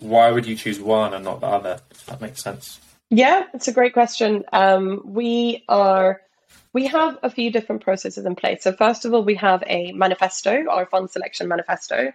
Why 0.00 0.30
would 0.30 0.46
you 0.46 0.54
choose 0.54 0.80
one 0.80 1.12
and 1.12 1.24
not 1.24 1.40
the 1.40 1.48
other? 1.48 1.80
If 1.90 2.06
that 2.06 2.20
makes 2.20 2.42
sense. 2.42 2.80
Yeah, 3.10 3.44
it's 3.52 3.68
a 3.68 3.72
great 3.72 3.92
question. 3.92 4.44
Um, 4.52 5.02
we 5.04 5.64
are 5.68 6.20
we 6.72 6.86
have 6.86 7.18
a 7.22 7.30
few 7.30 7.50
different 7.50 7.82
processes 7.82 8.24
in 8.24 8.36
place. 8.36 8.62
So 8.62 8.72
first 8.72 9.04
of 9.04 9.12
all, 9.12 9.22
we 9.22 9.34
have 9.34 9.62
a 9.66 9.92
manifesto, 9.92 10.66
our 10.68 10.86
fund 10.86 11.10
selection 11.10 11.48
manifesto, 11.48 12.12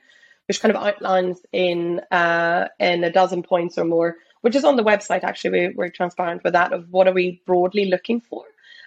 which 0.48 0.62
kind 0.62 0.76
of 0.76 0.84
outlines 0.84 1.42
in 1.52 2.00
uh, 2.12 2.68
in 2.80 3.04
a 3.04 3.12
dozen 3.12 3.44
points 3.44 3.78
or 3.78 3.86
more 3.86 4.18
which 4.44 4.56
is 4.58 4.66
on 4.66 4.76
the 4.76 4.84
website. 4.84 5.24
Actually, 5.24 5.68
we, 5.68 5.74
we're 5.74 5.90
transparent 5.90 6.44
with 6.44 6.52
that 6.52 6.74
of 6.74 6.92
what 6.92 7.08
are 7.08 7.14
we 7.14 7.42
broadly 7.46 7.86
looking 7.86 8.20
for 8.20 8.44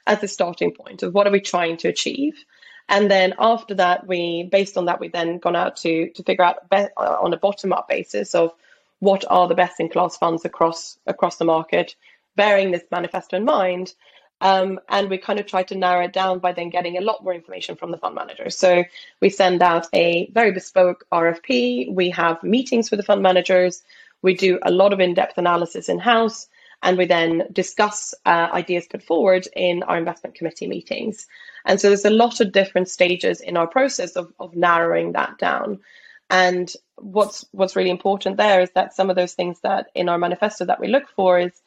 as 0.06 0.22
a 0.22 0.28
starting 0.28 0.70
point 0.70 1.02
of 1.02 1.14
what 1.14 1.26
are 1.26 1.32
we 1.32 1.40
trying 1.40 1.78
to 1.78 1.88
achieve. 1.88 2.44
And 2.90 3.10
then 3.10 3.34
after 3.38 3.74
that, 3.74 4.06
we 4.06 4.48
based 4.52 4.76
on 4.76 4.84
that, 4.84 5.00
we 5.00 5.08
then 5.08 5.38
gone 5.38 5.56
out 5.56 5.76
to 5.78 6.10
to 6.10 6.22
figure 6.22 6.44
out 6.44 6.70
be, 6.70 6.86
uh, 6.96 7.16
on 7.20 7.32
a 7.32 7.38
bottom 7.38 7.72
up 7.72 7.88
basis 7.88 8.34
of 8.34 8.52
what 9.00 9.24
are 9.28 9.48
the 9.48 9.54
best 9.54 9.80
in 9.80 9.88
class 9.88 10.16
funds 10.16 10.44
across 10.44 10.98
across 11.06 11.36
the 11.36 11.44
market, 11.46 11.96
bearing 12.36 12.70
this 12.70 12.84
manifesto 12.90 13.36
in 13.38 13.44
mind. 13.44 13.94
Um, 14.40 14.78
and 14.88 15.08
we 15.08 15.18
kind 15.18 15.40
of 15.40 15.46
try 15.46 15.62
to 15.64 15.74
narrow 15.74 16.04
it 16.04 16.12
down 16.12 16.40
by 16.40 16.52
then 16.52 16.68
getting 16.68 16.98
a 16.98 17.00
lot 17.00 17.24
more 17.24 17.32
information 17.32 17.74
from 17.74 17.90
the 17.90 17.96
fund 17.96 18.14
managers. 18.14 18.56
So 18.56 18.84
we 19.20 19.30
send 19.30 19.62
out 19.62 19.86
a 19.94 20.30
very 20.32 20.52
bespoke 20.52 21.06
RFP. 21.10 21.92
We 21.92 22.10
have 22.10 22.42
meetings 22.42 22.90
with 22.90 22.98
the 22.98 23.04
fund 23.04 23.22
managers. 23.22 23.82
We 24.22 24.34
do 24.34 24.58
a 24.62 24.70
lot 24.70 24.92
of 24.92 25.00
in 25.00 25.14
depth 25.14 25.38
analysis 25.38 25.88
in 25.88 25.98
house, 25.98 26.48
and 26.82 26.98
we 26.98 27.06
then 27.06 27.48
discuss 27.52 28.12
uh, 28.26 28.48
ideas 28.52 28.86
put 28.86 29.02
forward 29.02 29.48
in 29.56 29.82
our 29.84 29.96
investment 29.96 30.34
committee 30.34 30.66
meetings. 30.66 31.26
And 31.64 31.80
so 31.80 31.88
there's 31.88 32.04
a 32.04 32.10
lot 32.10 32.40
of 32.40 32.52
different 32.52 32.88
stages 32.88 33.40
in 33.40 33.56
our 33.56 33.66
process 33.66 34.16
of, 34.16 34.32
of 34.38 34.54
narrowing 34.54 35.12
that 35.12 35.38
down. 35.38 35.80
And 36.28 36.72
what's 36.96 37.44
what's 37.52 37.76
really 37.76 37.90
important 37.90 38.36
there 38.36 38.60
is 38.60 38.70
that 38.72 38.94
some 38.94 39.10
of 39.10 39.16
those 39.16 39.34
things 39.34 39.60
that 39.60 39.90
in 39.94 40.08
our 40.08 40.18
manifesto 40.18 40.64
that 40.64 40.80
we 40.80 40.88
look 40.88 41.08
for 41.14 41.38
is 41.38 41.62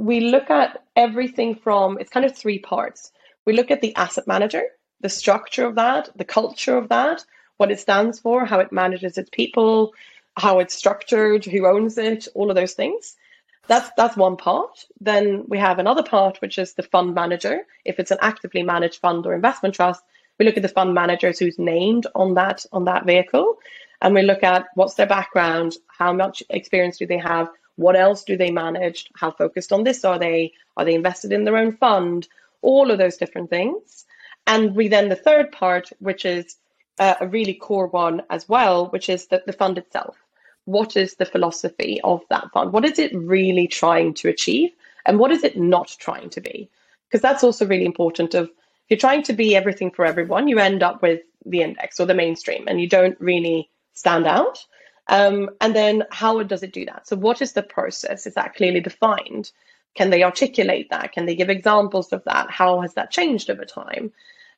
we 0.00 0.20
look 0.20 0.48
at 0.48 0.82
everything 0.96 1.54
from 1.54 1.98
it's 1.98 2.10
kind 2.10 2.24
of 2.24 2.34
three 2.34 2.58
parts. 2.58 3.12
We 3.44 3.52
look 3.52 3.70
at 3.70 3.82
the 3.82 3.94
asset 3.96 4.26
manager, 4.26 4.62
the 5.02 5.10
structure 5.10 5.66
of 5.66 5.74
that, 5.74 6.08
the 6.16 6.24
culture 6.24 6.78
of 6.78 6.88
that, 6.88 7.22
what 7.58 7.70
it 7.70 7.80
stands 7.80 8.18
for, 8.18 8.46
how 8.46 8.60
it 8.60 8.72
manages 8.72 9.18
its 9.18 9.28
people, 9.30 9.92
how 10.38 10.58
it's 10.58 10.74
structured, 10.74 11.44
who 11.44 11.66
owns 11.66 11.98
it, 11.98 12.28
all 12.34 12.48
of 12.48 12.56
those 12.56 12.72
things. 12.72 13.16
That's 13.68 13.90
that's 13.94 14.16
one 14.16 14.38
part. 14.38 14.86
Then 15.00 15.44
we 15.48 15.58
have 15.58 15.78
another 15.78 16.02
part, 16.02 16.40
which 16.40 16.56
is 16.58 16.72
the 16.72 16.82
fund 16.82 17.14
manager. 17.14 17.66
If 17.84 18.00
it's 18.00 18.10
an 18.10 18.18
actively 18.22 18.62
managed 18.62 19.00
fund 19.00 19.26
or 19.26 19.34
investment 19.34 19.74
trust, 19.74 20.02
we 20.38 20.46
look 20.46 20.56
at 20.56 20.62
the 20.62 20.68
fund 20.68 20.94
managers 20.94 21.38
who's 21.38 21.58
named 21.58 22.06
on 22.14 22.32
that 22.34 22.64
on 22.72 22.86
that 22.86 23.04
vehicle, 23.04 23.58
and 24.00 24.14
we 24.14 24.22
look 24.22 24.42
at 24.42 24.68
what's 24.76 24.94
their 24.94 25.06
background, 25.06 25.76
how 25.88 26.14
much 26.14 26.42
experience 26.48 26.96
do 26.96 27.06
they 27.06 27.18
have, 27.18 27.50
what 27.76 27.96
else 27.96 28.24
do 28.24 28.36
they 28.36 28.50
manage, 28.50 29.08
how 29.14 29.30
focused 29.30 29.72
on 29.72 29.84
this 29.84 30.04
are 30.04 30.18
they, 30.18 30.52
are 30.76 30.84
they 30.84 30.94
invested 30.94 31.32
in 31.32 31.44
their 31.44 31.56
own 31.56 31.76
fund, 31.76 32.28
all 32.62 32.90
of 32.90 32.98
those 32.98 33.16
different 33.16 33.50
things. 33.50 34.04
And 34.46 34.74
we 34.74 34.88
then 34.88 35.08
the 35.08 35.16
third 35.16 35.52
part, 35.52 35.90
which 35.98 36.24
is 36.24 36.56
uh, 36.98 37.14
a 37.20 37.26
really 37.26 37.54
core 37.54 37.86
one 37.86 38.22
as 38.30 38.48
well, 38.48 38.88
which 38.88 39.08
is 39.08 39.26
the, 39.26 39.42
the 39.46 39.52
fund 39.52 39.78
itself. 39.78 40.16
What 40.66 40.96
is 40.96 41.14
the 41.14 41.24
philosophy 41.24 42.00
of 42.04 42.22
that 42.30 42.50
fund? 42.52 42.72
What 42.72 42.84
is 42.84 42.98
it 42.98 43.14
really 43.14 43.66
trying 43.66 44.14
to 44.14 44.28
achieve? 44.28 44.70
And 45.06 45.18
what 45.18 45.30
is 45.30 45.42
it 45.42 45.56
not 45.56 45.96
trying 45.98 46.30
to 46.30 46.40
be? 46.40 46.68
Because 47.08 47.22
that's 47.22 47.42
also 47.42 47.66
really 47.66 47.86
important 47.86 48.34
of 48.34 48.46
if 48.46 48.52
you're 48.90 48.98
trying 48.98 49.22
to 49.24 49.32
be 49.32 49.56
everything 49.56 49.90
for 49.90 50.04
everyone, 50.04 50.48
you 50.48 50.58
end 50.58 50.82
up 50.82 51.00
with 51.00 51.22
the 51.46 51.62
index 51.62 51.98
or 51.98 52.06
the 52.06 52.14
mainstream 52.14 52.64
and 52.68 52.80
you 52.80 52.88
don't 52.88 53.18
really 53.20 53.70
stand 53.94 54.26
out. 54.26 54.64
Um, 55.10 55.50
and 55.60 55.74
then 55.74 56.04
how 56.10 56.42
does 56.44 56.62
it 56.62 56.72
do 56.72 56.86
that? 56.86 57.06
So 57.06 57.16
what 57.16 57.42
is 57.42 57.52
the 57.52 57.62
process? 57.62 58.26
Is 58.26 58.34
that 58.34 58.54
clearly 58.54 58.80
defined? 58.80 59.50
Can 59.96 60.10
they 60.10 60.22
articulate 60.22 60.88
that? 60.90 61.12
Can 61.12 61.26
they 61.26 61.34
give 61.34 61.50
examples 61.50 62.12
of 62.12 62.22
that? 62.24 62.50
How 62.50 62.80
has 62.80 62.94
that 62.94 63.10
changed 63.10 63.50
over 63.50 63.64
time? 63.64 64.12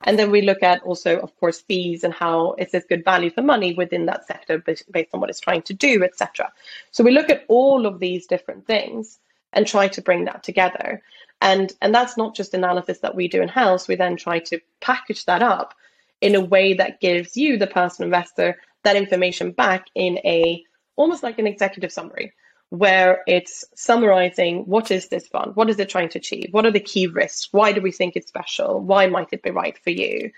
And 0.04 0.18
then 0.18 0.30
we 0.30 0.42
look 0.42 0.62
at 0.62 0.82
also, 0.82 1.18
of 1.20 1.34
course, 1.40 1.62
fees 1.62 2.04
and 2.04 2.12
how 2.12 2.54
is 2.58 2.70
this 2.70 2.84
good 2.86 3.04
value 3.04 3.30
for 3.30 3.40
money 3.40 3.72
within 3.72 4.06
that 4.06 4.26
sector 4.26 4.58
based 4.58 5.08
on 5.14 5.20
what 5.20 5.30
it's 5.30 5.40
trying 5.40 5.62
to 5.62 5.74
do, 5.74 6.02
etc. 6.04 6.52
So 6.90 7.02
we 7.02 7.12
look 7.12 7.30
at 7.30 7.44
all 7.48 7.86
of 7.86 7.98
these 7.98 8.26
different 8.26 8.66
things 8.66 9.18
and 9.54 9.66
try 9.66 9.88
to 9.88 10.02
bring 10.02 10.24
that 10.24 10.42
together. 10.42 11.02
And 11.40 11.72
and 11.80 11.94
that's 11.94 12.16
not 12.16 12.34
just 12.34 12.52
analysis 12.52 12.98
that 12.98 13.14
we 13.14 13.26
do 13.28 13.42
in 13.42 13.48
house. 13.48 13.88
We 13.88 13.96
then 13.96 14.16
try 14.16 14.38
to 14.40 14.60
package 14.80 15.24
that 15.26 15.42
up 15.42 15.74
in 16.20 16.34
a 16.34 16.40
way 16.40 16.74
that 16.74 17.00
gives 17.00 17.36
you, 17.36 17.56
the 17.56 17.66
personal 17.66 18.06
investor, 18.06 18.58
that 18.84 18.96
information 18.96 19.52
back 19.52 19.86
in 19.94 20.18
a 20.18 20.62
almost 20.96 21.22
like 21.22 21.38
an 21.38 21.46
executive 21.46 21.92
summary 21.92 22.32
where 22.72 23.22
it's 23.26 23.66
summarizing 23.74 24.60
what 24.64 24.90
is 24.90 25.08
this 25.08 25.26
fund? 25.28 25.54
What 25.54 25.68
is 25.68 25.78
it 25.78 25.90
trying 25.90 26.08
to 26.10 26.18
achieve? 26.18 26.48
What 26.52 26.64
are 26.64 26.70
the 26.70 26.80
key 26.80 27.06
risks? 27.06 27.48
Why 27.52 27.72
do 27.72 27.82
we 27.82 27.92
think 27.92 28.16
it's 28.16 28.28
special? 28.28 28.80
Why 28.80 29.06
might 29.08 29.28
it 29.32 29.42
be 29.42 29.50
right 29.50 29.76
for 29.76 29.90
you? 29.90 30.30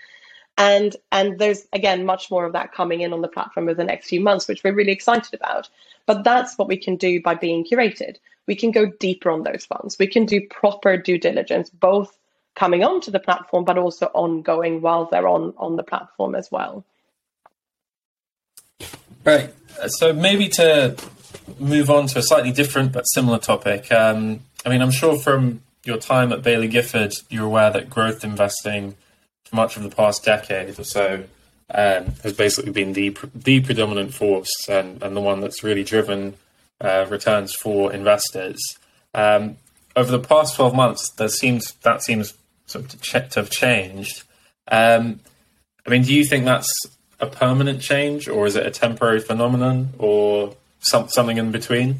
And 0.57 0.95
and 1.11 1.39
there's 1.39 1.65
again 1.71 2.05
much 2.05 2.29
more 2.29 2.45
of 2.45 2.53
that 2.53 2.73
coming 2.73 3.01
in 3.01 3.13
on 3.13 3.21
the 3.21 3.29
platform 3.29 3.69
over 3.69 3.75
the 3.75 3.83
next 3.85 4.09
few 4.09 4.19
months, 4.19 4.47
which 4.47 4.63
we're 4.63 4.73
really 4.73 4.91
excited 4.91 5.33
about. 5.33 5.69
But 6.05 6.23
that's 6.23 6.57
what 6.57 6.67
we 6.67 6.77
can 6.77 6.97
do 6.97 7.21
by 7.21 7.35
being 7.35 7.65
curated. 7.65 8.17
We 8.47 8.55
can 8.55 8.71
go 8.71 8.85
deeper 8.85 9.31
on 9.31 9.43
those 9.43 9.65
funds. 9.65 9.97
We 9.97 10.07
can 10.07 10.25
do 10.25 10.47
proper 10.49 10.97
due 10.97 11.17
diligence, 11.17 11.69
both 11.69 12.17
coming 12.55 12.83
onto 12.83 13.11
the 13.11 13.19
platform, 13.19 13.63
but 13.63 13.77
also 13.77 14.07
ongoing 14.07 14.81
while 14.81 15.05
they're 15.05 15.27
on 15.27 15.53
on 15.57 15.77
the 15.77 15.83
platform 15.83 16.35
as 16.35 16.51
well. 16.51 16.85
Right. 19.25 19.51
So 19.87 20.13
maybe 20.13 20.47
to 20.49 20.95
move 21.59 21.89
on 21.89 22.07
to 22.07 22.19
a 22.19 22.21
slightly 22.21 22.51
different 22.51 22.91
but 22.91 23.03
similar 23.03 23.39
topic. 23.39 23.91
Um, 23.91 24.41
I 24.65 24.69
mean, 24.69 24.81
I'm 24.81 24.91
sure 24.91 25.17
from 25.17 25.61
your 25.83 25.97
time 25.97 26.31
at 26.31 26.41
Baillie 26.41 26.69
Gifford, 26.69 27.13
you're 27.29 27.45
aware 27.45 27.71
that 27.71 27.89
growth 27.89 28.23
investing 28.23 28.95
for 29.45 29.55
much 29.55 29.77
of 29.77 29.83
the 29.83 29.89
past 29.89 30.23
decade 30.23 30.79
or 30.79 30.83
so 30.83 31.23
um, 31.73 32.05
has 32.23 32.33
basically 32.33 32.71
been 32.71 32.93
the 32.93 33.17
the 33.33 33.61
predominant 33.61 34.13
force 34.13 34.51
and, 34.69 35.01
and 35.01 35.15
the 35.15 35.21
one 35.21 35.39
that's 35.41 35.63
really 35.63 35.83
driven 35.83 36.35
uh, 36.79 37.05
returns 37.09 37.53
for 37.53 37.91
investors. 37.91 38.59
Um, 39.13 39.57
over 39.95 40.11
the 40.11 40.19
past 40.19 40.55
12 40.55 40.75
months, 40.75 41.09
there 41.11 41.29
seems 41.29 41.73
that 41.81 42.03
seems 42.03 42.33
sort 42.67 42.85
of 42.85 42.91
to, 42.91 42.97
ch- 42.97 43.33
to 43.33 43.39
have 43.39 43.49
changed. 43.49 44.23
Um, 44.67 45.19
I 45.85 45.89
mean, 45.89 46.03
do 46.03 46.13
you 46.13 46.25
think 46.25 46.45
that's 46.45 46.69
a 47.19 47.27
permanent 47.27 47.81
change, 47.81 48.27
or 48.27 48.45
is 48.45 48.55
it 48.55 48.65
a 48.65 48.71
temporary 48.71 49.19
phenomenon, 49.19 49.89
or 49.97 50.55
some, 50.79 51.07
something 51.09 51.37
in 51.37 51.51
between? 51.51 51.99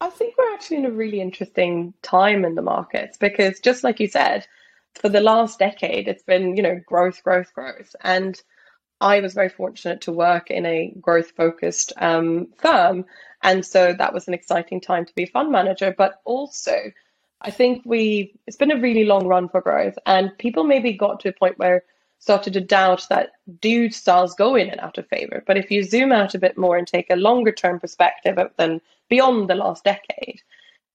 I 0.00 0.08
think 0.10 0.34
we're 0.36 0.52
actually 0.54 0.78
in 0.78 0.86
a 0.86 0.90
really 0.90 1.20
interesting 1.20 1.92
time 2.02 2.44
in 2.44 2.54
the 2.54 2.62
markets 2.62 3.18
because, 3.18 3.60
just 3.60 3.84
like 3.84 4.00
you 4.00 4.08
said, 4.08 4.46
for 4.94 5.08
the 5.08 5.20
last 5.20 5.58
decade, 5.58 6.08
it's 6.08 6.22
been 6.22 6.56
you 6.56 6.62
know 6.62 6.80
growth, 6.86 7.22
growth, 7.22 7.52
growth, 7.54 7.94
and 8.02 8.40
I 9.00 9.20
was 9.20 9.34
very 9.34 9.48
fortunate 9.48 10.02
to 10.02 10.12
work 10.12 10.50
in 10.50 10.66
a 10.66 10.92
growth 11.00 11.32
focused 11.36 11.92
um, 11.98 12.48
firm, 12.58 13.04
and 13.42 13.64
so 13.64 13.92
that 13.92 14.12
was 14.12 14.28
an 14.28 14.34
exciting 14.34 14.80
time 14.80 15.06
to 15.06 15.14
be 15.14 15.24
a 15.24 15.26
fund 15.26 15.52
manager. 15.52 15.94
But 15.96 16.20
also, 16.24 16.76
I 17.40 17.50
think 17.50 17.82
we 17.84 18.34
it's 18.46 18.56
been 18.56 18.72
a 18.72 18.80
really 18.80 19.04
long 19.04 19.26
run 19.26 19.48
for 19.48 19.60
growth, 19.60 19.98
and 20.06 20.36
people 20.38 20.64
maybe 20.64 20.92
got 20.92 21.20
to 21.20 21.28
a 21.28 21.32
point 21.32 21.58
where 21.58 21.84
started 22.20 22.52
to 22.52 22.60
doubt 22.60 23.06
that 23.10 23.32
do 23.60 23.90
styles 23.90 24.34
go 24.34 24.54
in 24.54 24.70
and 24.70 24.80
out 24.80 24.98
of 24.98 25.08
favor. 25.08 25.42
But 25.46 25.56
if 25.56 25.70
you 25.70 25.82
zoom 25.82 26.12
out 26.12 26.34
a 26.34 26.38
bit 26.38 26.56
more 26.56 26.76
and 26.76 26.86
take 26.86 27.10
a 27.10 27.16
longer 27.16 27.50
term 27.50 27.80
perspective 27.80 28.38
than 28.56 28.80
beyond 29.08 29.48
the 29.48 29.54
last 29.54 29.84
decade, 29.84 30.40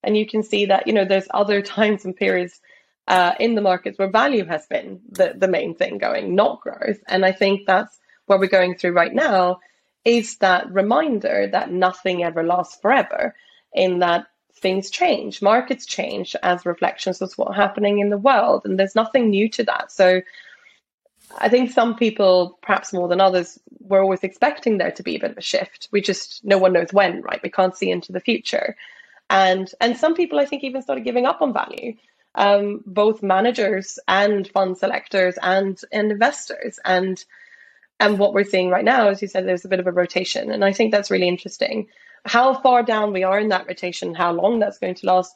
and 0.03 0.15
you 0.15 0.25
can 0.25 0.43
see 0.43 0.67
that 0.67 0.87
you 0.87 0.93
know 0.93 1.05
there's 1.05 1.27
other 1.33 1.61
times 1.75 2.05
and 2.05 2.15
periods 2.15 2.61
uh, 3.07 3.33
in 3.39 3.55
the 3.55 3.61
markets 3.61 3.99
where 3.99 4.09
value 4.09 4.45
has 4.45 4.65
been 4.67 5.01
the, 5.09 5.33
the 5.35 5.47
main 5.47 5.75
thing 5.75 5.97
going, 5.97 6.35
not 6.35 6.61
growth. 6.61 6.99
And 7.07 7.25
I 7.25 7.31
think 7.31 7.65
that's 7.65 7.99
what 8.25 8.39
we're 8.39 8.47
going 8.47 8.75
through 8.75 8.93
right 8.93 9.13
now 9.13 9.59
is 10.03 10.37
that 10.37 10.71
reminder 10.71 11.47
that 11.51 11.71
nothing 11.71 12.23
ever 12.23 12.43
lasts 12.43 12.79
forever, 12.79 13.35
in 13.73 13.99
that 13.99 14.27
things 14.53 14.89
change, 14.89 15.41
markets 15.41 15.85
change 15.85 16.35
as 16.41 16.65
reflections 16.65 17.21
of 17.21 17.33
what's 17.35 17.55
happening 17.55 17.99
in 17.99 18.09
the 18.09 18.17
world, 18.17 18.61
and 18.65 18.79
there's 18.79 18.95
nothing 18.95 19.29
new 19.29 19.49
to 19.49 19.63
that. 19.63 19.91
So 19.91 20.21
I 21.37 21.49
think 21.49 21.71
some 21.71 21.95
people, 21.95 22.57
perhaps 22.61 22.93
more 22.93 23.07
than 23.07 23.21
others, 23.21 23.59
were 23.79 24.01
always 24.01 24.23
expecting 24.23 24.77
there 24.77 24.91
to 24.91 25.03
be 25.03 25.15
a 25.15 25.19
bit 25.19 25.31
of 25.31 25.37
a 25.37 25.41
shift. 25.41 25.89
We 25.91 26.01
just 26.01 26.43
no 26.43 26.57
one 26.57 26.73
knows 26.73 26.93
when, 26.93 27.21
right? 27.21 27.41
We 27.43 27.49
can't 27.49 27.75
see 27.75 27.89
into 27.91 28.11
the 28.11 28.19
future, 28.19 28.75
and 29.29 29.71
and 29.81 29.97
some 29.97 30.15
people 30.15 30.39
I 30.39 30.45
think 30.45 30.63
even 30.63 30.81
started 30.81 31.03
giving 31.03 31.25
up 31.25 31.41
on 31.41 31.53
value, 31.53 31.95
um, 32.35 32.83
both 32.85 33.23
managers 33.23 33.99
and 34.07 34.47
fund 34.47 34.77
selectors 34.77 35.37
and, 35.41 35.79
and 35.91 36.11
investors, 36.11 36.79
and 36.85 37.23
and 37.99 38.19
what 38.19 38.33
we're 38.33 38.43
seeing 38.43 38.69
right 38.69 38.85
now, 38.85 39.07
as 39.07 39.21
you 39.21 39.27
said, 39.27 39.47
there's 39.47 39.65
a 39.65 39.69
bit 39.69 39.79
of 39.79 39.87
a 39.87 39.91
rotation, 39.91 40.51
and 40.51 40.65
I 40.65 40.73
think 40.73 40.91
that's 40.91 41.11
really 41.11 41.27
interesting. 41.27 41.87
How 42.25 42.53
far 42.55 42.83
down 42.83 43.13
we 43.13 43.23
are 43.23 43.39
in 43.39 43.49
that 43.49 43.67
rotation, 43.67 44.15
how 44.15 44.31
long 44.33 44.59
that's 44.59 44.79
going 44.79 44.95
to 44.95 45.05
last, 45.05 45.35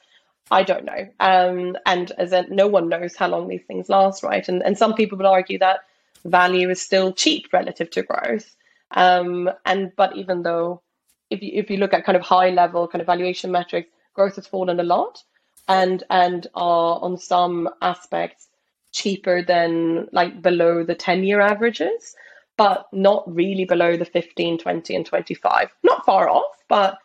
I 0.51 0.63
don't 0.63 0.85
know. 0.85 1.07
Um, 1.19 1.77
and 1.85 2.11
as 2.17 2.31
a, 2.31 2.43
no 2.49 2.67
one 2.67 2.89
knows 2.89 3.15
how 3.15 3.27
long 3.27 3.47
these 3.47 3.63
things 3.67 3.89
last, 3.89 4.23
right? 4.23 4.47
And 4.47 4.63
and 4.63 4.77
some 4.77 4.93
people 4.93 5.17
would 5.17 5.27
argue 5.27 5.59
that 5.59 5.81
value 6.25 6.69
is 6.69 6.81
still 6.81 7.13
cheap 7.13 7.47
relative 7.53 7.89
to 7.91 8.03
growth. 8.03 8.55
Um, 8.91 9.49
and 9.65 9.91
but 9.95 10.15
even 10.15 10.41
though 10.43 10.81
if 11.29 11.41
you 11.41 11.51
if 11.53 11.69
you 11.69 11.77
look 11.77 11.93
at 11.93 12.05
kind 12.05 12.15
of 12.15 12.23
high 12.23 12.49
level 12.49 12.87
kind 12.87 13.01
of 13.01 13.05
valuation 13.05 13.51
metrics, 13.51 13.89
growth 14.13 14.35
has 14.35 14.47
fallen 14.47 14.79
a 14.79 14.83
lot 14.83 15.23
and 15.67 16.03
and 16.09 16.47
are 16.55 16.99
on 17.01 17.17
some 17.17 17.69
aspects 17.81 18.47
cheaper 18.91 19.43
than 19.43 20.07
like 20.11 20.41
below 20.41 20.83
the 20.83 20.95
10 20.95 21.23
year 21.23 21.39
averages, 21.39 22.15
but 22.57 22.87
not 22.91 23.23
really 23.33 23.65
below 23.65 23.95
the 23.95 24.05
15, 24.05 24.57
20, 24.57 24.95
and 24.95 25.05
25. 25.05 25.69
Not 25.83 26.05
far 26.05 26.27
off, 26.27 26.57
but 26.67 26.97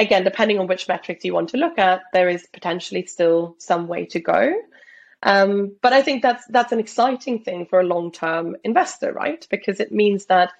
again, 0.00 0.24
depending 0.24 0.58
on 0.58 0.66
which 0.66 0.88
metrics 0.88 1.24
you 1.24 1.34
want 1.34 1.50
to 1.50 1.58
look 1.58 1.78
at, 1.78 2.02
there 2.12 2.28
is 2.28 2.48
potentially 2.52 3.06
still 3.06 3.54
some 3.58 3.86
way 3.86 4.06
to 4.06 4.18
go. 4.18 4.52
Um, 5.22 5.76
but 5.82 5.92
I 5.92 6.00
think 6.02 6.22
that's 6.22 6.46
that's 6.46 6.72
an 6.72 6.80
exciting 6.80 7.40
thing 7.40 7.66
for 7.66 7.80
a 7.80 7.84
long-term 7.84 8.56
investor, 8.64 9.12
right? 9.12 9.46
Because 9.50 9.78
it 9.78 9.92
means 9.92 10.26
that 10.26 10.52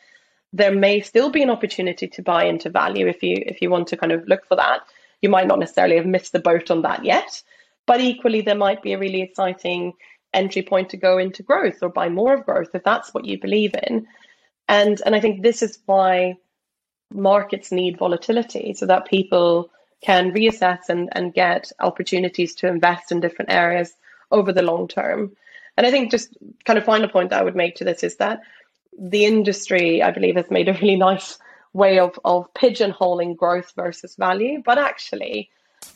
there 0.53 0.75
may 0.75 1.01
still 1.01 1.31
be 1.31 1.43
an 1.43 1.51
opportunity 1.51 2.07
to 2.09 2.23
buy 2.23 2.45
into 2.45 2.69
value 2.69 3.07
if 3.07 3.23
you 3.23 3.43
if 3.47 3.63
you 3.63 3.71
want 3.71 3.89
to 3.89 3.97
kind 3.97 4.13
of 4.13 4.29
look 4.29 4.47
for 4.47 4.57
that. 4.57 4.83
You 5.23 5.31
might 5.31 5.47
not 5.47 5.59
necessarily 5.59 5.97
have 5.97 6.07
missed 6.07 6.33
the 6.33 6.39
boat 6.39 6.71
on 6.71 6.83
that 6.83 7.05
yet, 7.05 7.43
but 7.87 8.01
equally 8.01 8.43
there 8.43 8.55
might 8.55 8.83
be 8.83 8.93
a 8.93 8.99
really 8.99 9.23
exciting 9.23 9.95
entry 10.35 10.63
point 10.63 10.91
to 10.91 10.97
go 10.97 11.19
into 11.19 11.43
growth 11.43 11.83
or 11.83 11.89
buy 11.89 12.09
more 12.09 12.35
of 12.35 12.45
growth 12.45 12.69
if 12.75 12.85
that's 12.85 13.13
what 13.15 13.25
you 13.25 13.41
believe 13.41 13.75
in. 13.89 14.07
And 14.69 15.01
and 15.07 15.15
I 15.15 15.21
think 15.21 15.43
this 15.43 15.63
is 15.63 15.79
why 15.87 16.35
markets 17.13 17.73
need 17.73 17.99
volatility 17.99 18.75
so 18.75 18.87
that 18.87 19.07
people 19.07 19.71
can 20.01 20.33
reassess 20.33 20.89
and, 20.89 21.09
and 21.13 21.35
get 21.35 21.71
opportunities 21.81 22.55
to 22.55 22.67
invest 22.67 23.13
in 23.13 23.21
different 23.21 23.53
areas 23.53 23.93
over 24.31 24.53
the 24.53 24.63
long 24.63 24.89
term. 24.89 25.37
And 25.77 25.87
I 25.87 25.91
think 25.91 26.11
just 26.11 26.37
kind 26.65 26.79
of 26.79 26.85
final 26.85 27.09
point 27.09 27.33
I 27.33 27.43
would 27.43 27.57
make 27.57 27.77
to 27.77 27.85
this 27.85 28.03
is 28.03 28.17
that 28.17 28.41
the 28.99 29.25
industry, 29.25 30.03
I 30.03 30.11
believe, 30.11 30.37
has 30.37 30.51
made 30.51 30.69
a 30.69 30.75
really 30.75 30.97
nice 30.97 31.39
way 31.73 31.99
of, 31.99 32.19
of 32.25 32.53
pigeonholing 32.55 33.37
growth 33.37 33.73
versus 33.77 34.17
value. 34.17 34.63
But 34.65 34.79
actually, 34.79 35.51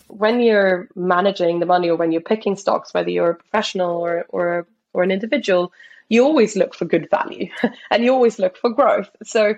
when 0.09 0.41
you're 0.41 0.89
managing 0.95 1.61
the 1.61 1.67
money 1.67 1.91
or 1.91 1.97
when 1.97 2.13
you're 2.13 2.21
picking 2.21 2.57
stocks, 2.57 2.95
whether 2.95 3.11
you're 3.11 3.31
a 3.31 3.35
professional 3.35 3.97
or, 3.97 4.27
or, 4.29 4.67
or 4.93 5.03
an 5.03 5.11
individual, 5.11 5.73
you 6.09 6.25
always 6.25 6.57
look 6.57 6.75
for 6.75 6.85
good 6.85 7.09
value 7.11 7.49
and 7.91 8.05
you 8.05 8.13
always 8.13 8.39
look 8.39 8.57
for 8.57 8.71
growth. 8.71 9.11
So 9.25 9.55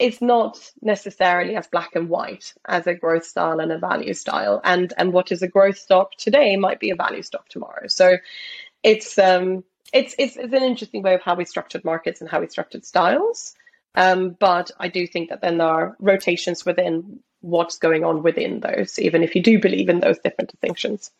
it's 0.00 0.22
not 0.22 0.58
necessarily 0.80 1.54
as 1.54 1.66
black 1.66 1.94
and 1.94 2.08
white 2.08 2.54
as 2.66 2.86
a 2.86 2.94
growth 2.94 3.24
style 3.24 3.60
and 3.60 3.70
a 3.70 3.78
value 3.78 4.14
style. 4.14 4.60
And 4.64 4.92
and 4.96 5.12
what 5.12 5.30
is 5.30 5.42
a 5.42 5.48
growth 5.48 5.78
stock 5.78 6.16
today 6.16 6.56
might 6.56 6.80
be 6.80 6.90
a 6.90 6.96
value 6.96 7.22
stock 7.22 7.48
tomorrow. 7.48 7.86
So 7.86 8.16
it's 8.82 9.18
um 9.18 9.62
it's 9.92 10.14
it's, 10.18 10.36
it's 10.36 10.54
an 10.54 10.62
interesting 10.62 11.02
way 11.02 11.14
of 11.14 11.22
how 11.22 11.34
we 11.34 11.44
structured 11.44 11.84
markets 11.84 12.20
and 12.20 12.30
how 12.30 12.40
we 12.40 12.48
structured 12.48 12.84
styles. 12.84 13.54
Um, 13.94 14.30
but 14.38 14.70
I 14.78 14.88
do 14.88 15.06
think 15.06 15.28
that 15.28 15.42
then 15.42 15.58
there 15.58 15.66
are 15.66 15.96
rotations 16.00 16.64
within 16.64 17.20
what's 17.40 17.78
going 17.78 18.04
on 18.04 18.22
within 18.22 18.60
those, 18.60 18.98
even 18.98 19.22
if 19.22 19.34
you 19.34 19.42
do 19.42 19.58
believe 19.58 19.88
in 19.88 20.00
those 20.00 20.18
different 20.20 20.50
distinctions. 20.50 21.10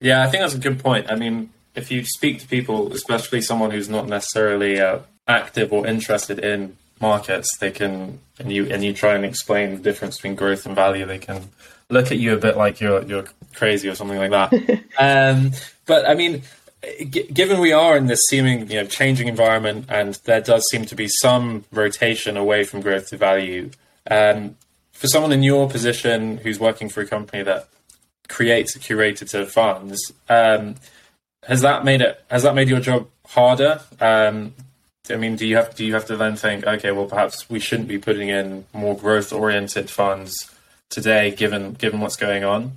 Yeah, 0.00 0.22
I 0.22 0.28
think 0.28 0.42
that's 0.42 0.54
a 0.54 0.58
good 0.58 0.78
point. 0.78 1.10
I 1.10 1.16
mean, 1.16 1.50
if 1.74 1.90
you 1.90 2.04
speak 2.04 2.40
to 2.40 2.46
people, 2.46 2.92
especially 2.92 3.40
someone 3.40 3.72
who's 3.72 3.88
not 3.88 4.08
necessarily 4.08 4.80
uh, 4.80 5.00
active 5.26 5.72
or 5.72 5.86
interested 5.86 6.38
in 6.38 6.76
markets, 7.02 7.58
they 7.58 7.70
can 7.70 8.20
and 8.38 8.50
you 8.52 8.66
and 8.66 8.82
you 8.82 8.92
try 8.92 9.14
and 9.14 9.24
explain 9.24 9.74
the 9.74 9.82
difference 9.82 10.16
between 10.16 10.34
growth 10.34 10.64
and 10.64 10.74
value. 10.74 11.04
They 11.04 11.18
can 11.18 11.50
look 11.90 12.10
at 12.10 12.18
you 12.18 12.32
a 12.32 12.38
bit 12.38 12.56
like 12.56 12.80
you're 12.80 13.02
you're 13.02 13.24
crazy 13.54 13.88
or 13.88 13.94
something 13.94 14.18
like 14.18 14.30
that. 14.30 14.52
um, 14.98 15.52
but 15.84 16.08
I 16.08 16.14
mean, 16.14 16.42
g- 17.10 17.28
given 17.32 17.60
we 17.60 17.72
are 17.72 17.96
in 17.96 18.06
this 18.06 18.22
seeming 18.28 18.70
you 18.70 18.80
know 18.80 18.86
changing 18.86 19.28
environment, 19.28 19.86
and 19.88 20.14
there 20.24 20.40
does 20.40 20.68
seem 20.70 20.86
to 20.86 20.94
be 20.94 21.08
some 21.08 21.64
rotation 21.70 22.36
away 22.36 22.64
from 22.64 22.80
growth 22.80 23.08
to 23.08 23.16
value. 23.16 23.70
Um, 24.10 24.56
for 24.92 25.08
someone 25.08 25.32
in 25.32 25.42
your 25.42 25.68
position 25.68 26.38
who's 26.38 26.60
working 26.60 26.88
for 26.88 27.00
a 27.00 27.06
company 27.06 27.42
that 27.42 27.68
creates 28.28 28.76
a 28.76 28.78
curated 28.78 29.28
set 29.28 29.42
of 29.42 29.50
funds, 29.50 30.12
um, 30.28 30.76
has 31.44 31.60
that 31.62 31.84
made 31.84 32.00
it? 32.00 32.22
Has 32.30 32.44
that 32.44 32.54
made 32.54 32.68
your 32.68 32.80
job 32.80 33.08
harder? 33.26 33.80
I 35.10 35.16
mean, 35.16 35.36
do 35.36 35.46
you 35.46 35.56
have 35.56 35.74
do 35.74 35.84
you 35.84 35.94
have 35.94 36.06
to 36.06 36.16
then 36.16 36.36
think, 36.36 36.66
okay, 36.66 36.92
well, 36.92 37.06
perhaps 37.06 37.50
we 37.50 37.58
shouldn't 37.58 37.88
be 37.88 37.98
putting 37.98 38.28
in 38.28 38.64
more 38.72 38.96
growth 38.96 39.32
oriented 39.32 39.90
funds 39.90 40.34
today, 40.90 41.30
given 41.32 41.72
given 41.72 42.00
what's 42.00 42.16
going 42.16 42.44
on? 42.44 42.72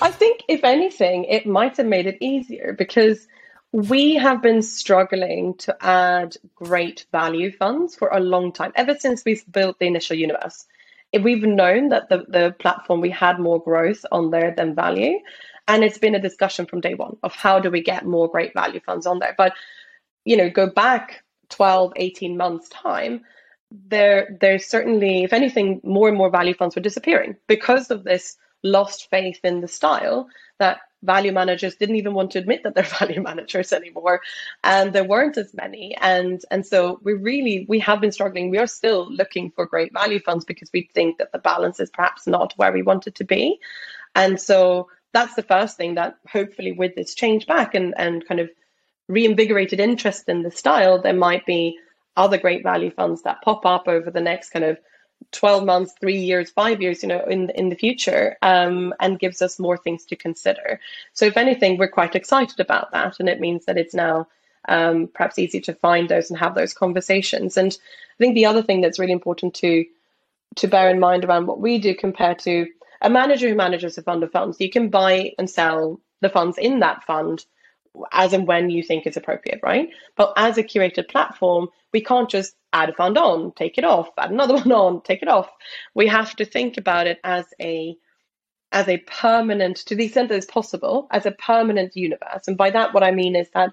I 0.00 0.10
think, 0.10 0.42
if 0.48 0.64
anything, 0.64 1.24
it 1.24 1.44
might 1.46 1.76
have 1.76 1.86
made 1.86 2.06
it 2.06 2.16
easier 2.20 2.72
because 2.72 3.26
we 3.72 4.14
have 4.14 4.42
been 4.42 4.62
struggling 4.62 5.54
to 5.54 5.76
add 5.84 6.36
great 6.54 7.06
value 7.10 7.50
funds 7.50 7.94
for 7.94 8.08
a 8.08 8.20
long 8.20 8.52
time, 8.52 8.72
ever 8.76 8.94
since 8.98 9.24
we've 9.24 9.44
built 9.50 9.78
the 9.78 9.86
initial 9.86 10.16
universe. 10.16 10.66
we've 11.20 11.42
known 11.42 11.88
that 11.88 12.08
the, 12.10 12.24
the 12.28 12.54
platform 12.58 13.00
we 13.00 13.10
had 13.10 13.40
more 13.40 13.62
growth 13.62 14.04
on 14.12 14.30
there 14.30 14.54
than 14.54 14.74
value. 14.74 15.18
And 15.68 15.84
it's 15.84 15.98
been 15.98 16.14
a 16.14 16.20
discussion 16.20 16.66
from 16.66 16.80
day 16.80 16.94
one 16.94 17.16
of 17.22 17.34
how 17.34 17.60
do 17.60 17.70
we 17.70 17.82
get 17.82 18.04
more 18.04 18.28
great 18.28 18.52
value 18.52 18.80
funds 18.80 19.06
on 19.06 19.20
there. 19.20 19.34
But, 19.38 19.54
you 20.24 20.36
know, 20.36 20.50
go 20.50 20.68
back 20.68 21.22
12, 21.50 21.92
18 21.96 22.36
months 22.36 22.68
time, 22.68 23.22
there 23.88 24.36
there's 24.40 24.66
certainly, 24.66 25.24
if 25.24 25.32
anything, 25.32 25.80
more 25.82 26.08
and 26.08 26.16
more 26.16 26.30
value 26.30 26.54
funds 26.54 26.76
were 26.76 26.82
disappearing 26.82 27.36
because 27.46 27.90
of 27.90 28.04
this 28.04 28.36
lost 28.62 29.10
faith 29.10 29.40
in 29.44 29.60
the 29.60 29.68
style 29.68 30.28
that 30.58 30.78
value 31.02 31.32
managers 31.32 31.74
didn't 31.74 31.96
even 31.96 32.14
want 32.14 32.30
to 32.30 32.38
admit 32.38 32.62
that 32.62 32.74
they're 32.74 32.84
value 32.98 33.20
managers 33.20 33.72
anymore 33.72 34.20
and 34.62 34.92
there 34.92 35.04
weren't 35.04 35.36
as 35.36 35.52
many. 35.54 35.96
And 36.00 36.40
and 36.50 36.64
so 36.66 37.00
we 37.02 37.14
really 37.14 37.66
we 37.68 37.78
have 37.80 38.00
been 38.00 38.12
struggling. 38.12 38.50
We 38.50 38.58
are 38.58 38.66
still 38.66 39.12
looking 39.12 39.50
for 39.50 39.66
great 39.66 39.92
value 39.92 40.20
funds 40.20 40.44
because 40.44 40.70
we 40.72 40.88
think 40.94 41.18
that 41.18 41.32
the 41.32 41.38
balance 41.38 41.80
is 41.80 41.90
perhaps 41.90 42.26
not 42.26 42.54
where 42.56 42.72
we 42.72 42.82
want 42.82 43.06
it 43.06 43.14
to 43.16 43.24
be. 43.24 43.58
And 44.14 44.40
so 44.40 44.88
that's 45.12 45.34
the 45.34 45.42
first 45.42 45.76
thing 45.76 45.94
that 45.96 46.16
hopefully 46.28 46.72
with 46.72 46.94
this 46.94 47.14
change 47.14 47.46
back 47.46 47.74
and 47.74 47.94
and 47.96 48.26
kind 48.26 48.40
of 48.40 48.50
reinvigorated 49.12 49.80
interest 49.80 50.28
in 50.28 50.42
the 50.42 50.50
style 50.50 51.00
there 51.00 51.12
might 51.12 51.44
be 51.46 51.78
other 52.16 52.38
great 52.38 52.62
value 52.62 52.90
funds 52.90 53.22
that 53.22 53.42
pop 53.42 53.64
up 53.64 53.88
over 53.88 54.10
the 54.10 54.20
next 54.20 54.50
kind 54.50 54.64
of 54.64 54.78
12 55.30 55.64
months, 55.64 55.94
three 56.00 56.18
years, 56.18 56.50
five 56.50 56.82
years, 56.82 57.02
you 57.02 57.08
know, 57.08 57.24
in 57.24 57.50
in 57.50 57.68
the 57.68 57.76
future, 57.76 58.36
um, 58.42 58.92
and 59.00 59.20
gives 59.20 59.40
us 59.40 59.58
more 59.58 59.76
things 59.76 60.04
to 60.06 60.16
consider. 60.16 60.80
So, 61.12 61.26
if 61.26 61.36
anything, 61.36 61.78
we're 61.78 61.88
quite 61.88 62.16
excited 62.16 62.58
about 62.58 62.90
that, 62.92 63.20
and 63.20 63.28
it 63.28 63.40
means 63.40 63.64
that 63.66 63.78
it's 63.78 63.94
now 63.94 64.26
um, 64.68 65.08
perhaps 65.14 65.38
easy 65.38 65.60
to 65.60 65.74
find 65.74 66.08
those 66.08 66.28
and 66.28 66.38
have 66.38 66.54
those 66.54 66.74
conversations. 66.74 67.56
And 67.56 67.72
I 67.72 68.18
think 68.18 68.34
the 68.34 68.46
other 68.46 68.62
thing 68.62 68.80
that's 68.80 68.98
really 68.98 69.12
important 69.12 69.54
to 69.54 69.84
to 70.56 70.68
bear 70.68 70.90
in 70.90 71.00
mind 71.00 71.24
around 71.24 71.46
what 71.46 71.60
we 71.60 71.78
do 71.78 71.94
compared 71.94 72.38
to 72.40 72.66
a 73.00 73.08
manager 73.08 73.48
who 73.48 73.54
manages 73.54 73.96
a 73.96 74.02
fund 74.02 74.22
of 74.22 74.30
funds, 74.30 74.60
you 74.60 74.70
can 74.70 74.88
buy 74.88 75.32
and 75.38 75.48
sell 75.48 76.00
the 76.20 76.28
funds 76.28 76.58
in 76.58 76.80
that 76.80 77.04
fund 77.04 77.44
as 78.12 78.32
and 78.32 78.46
when 78.46 78.70
you 78.70 78.82
think 78.82 79.06
is 79.06 79.16
appropriate, 79.16 79.60
right? 79.62 79.88
But 80.16 80.32
as 80.36 80.58
a 80.58 80.62
curated 80.62 81.08
platform, 81.08 81.68
we 81.92 82.02
can't 82.02 82.28
just 82.28 82.54
add 82.72 82.88
a 82.88 82.94
fund 82.94 83.18
on, 83.18 83.52
take 83.52 83.78
it 83.78 83.84
off, 83.84 84.08
add 84.18 84.30
another 84.30 84.54
one 84.64 84.72
on, 84.72 85.02
take 85.02 85.22
it 85.22 85.28
off. 85.28 85.50
We 85.94 86.06
have 86.08 86.34
to 86.36 86.44
think 86.44 86.78
about 86.78 87.06
it 87.06 87.20
as 87.24 87.46
a 87.60 87.96
as 88.74 88.88
a 88.88 88.96
permanent, 88.96 89.76
to 89.76 89.94
the 89.94 90.06
extent 90.06 90.30
that 90.30 90.36
it's 90.36 90.46
possible, 90.46 91.06
as 91.10 91.26
a 91.26 91.32
permanent 91.32 91.94
universe. 91.94 92.48
And 92.48 92.56
by 92.56 92.70
that, 92.70 92.94
what 92.94 93.02
I 93.02 93.10
mean 93.10 93.36
is 93.36 93.50
that 93.50 93.70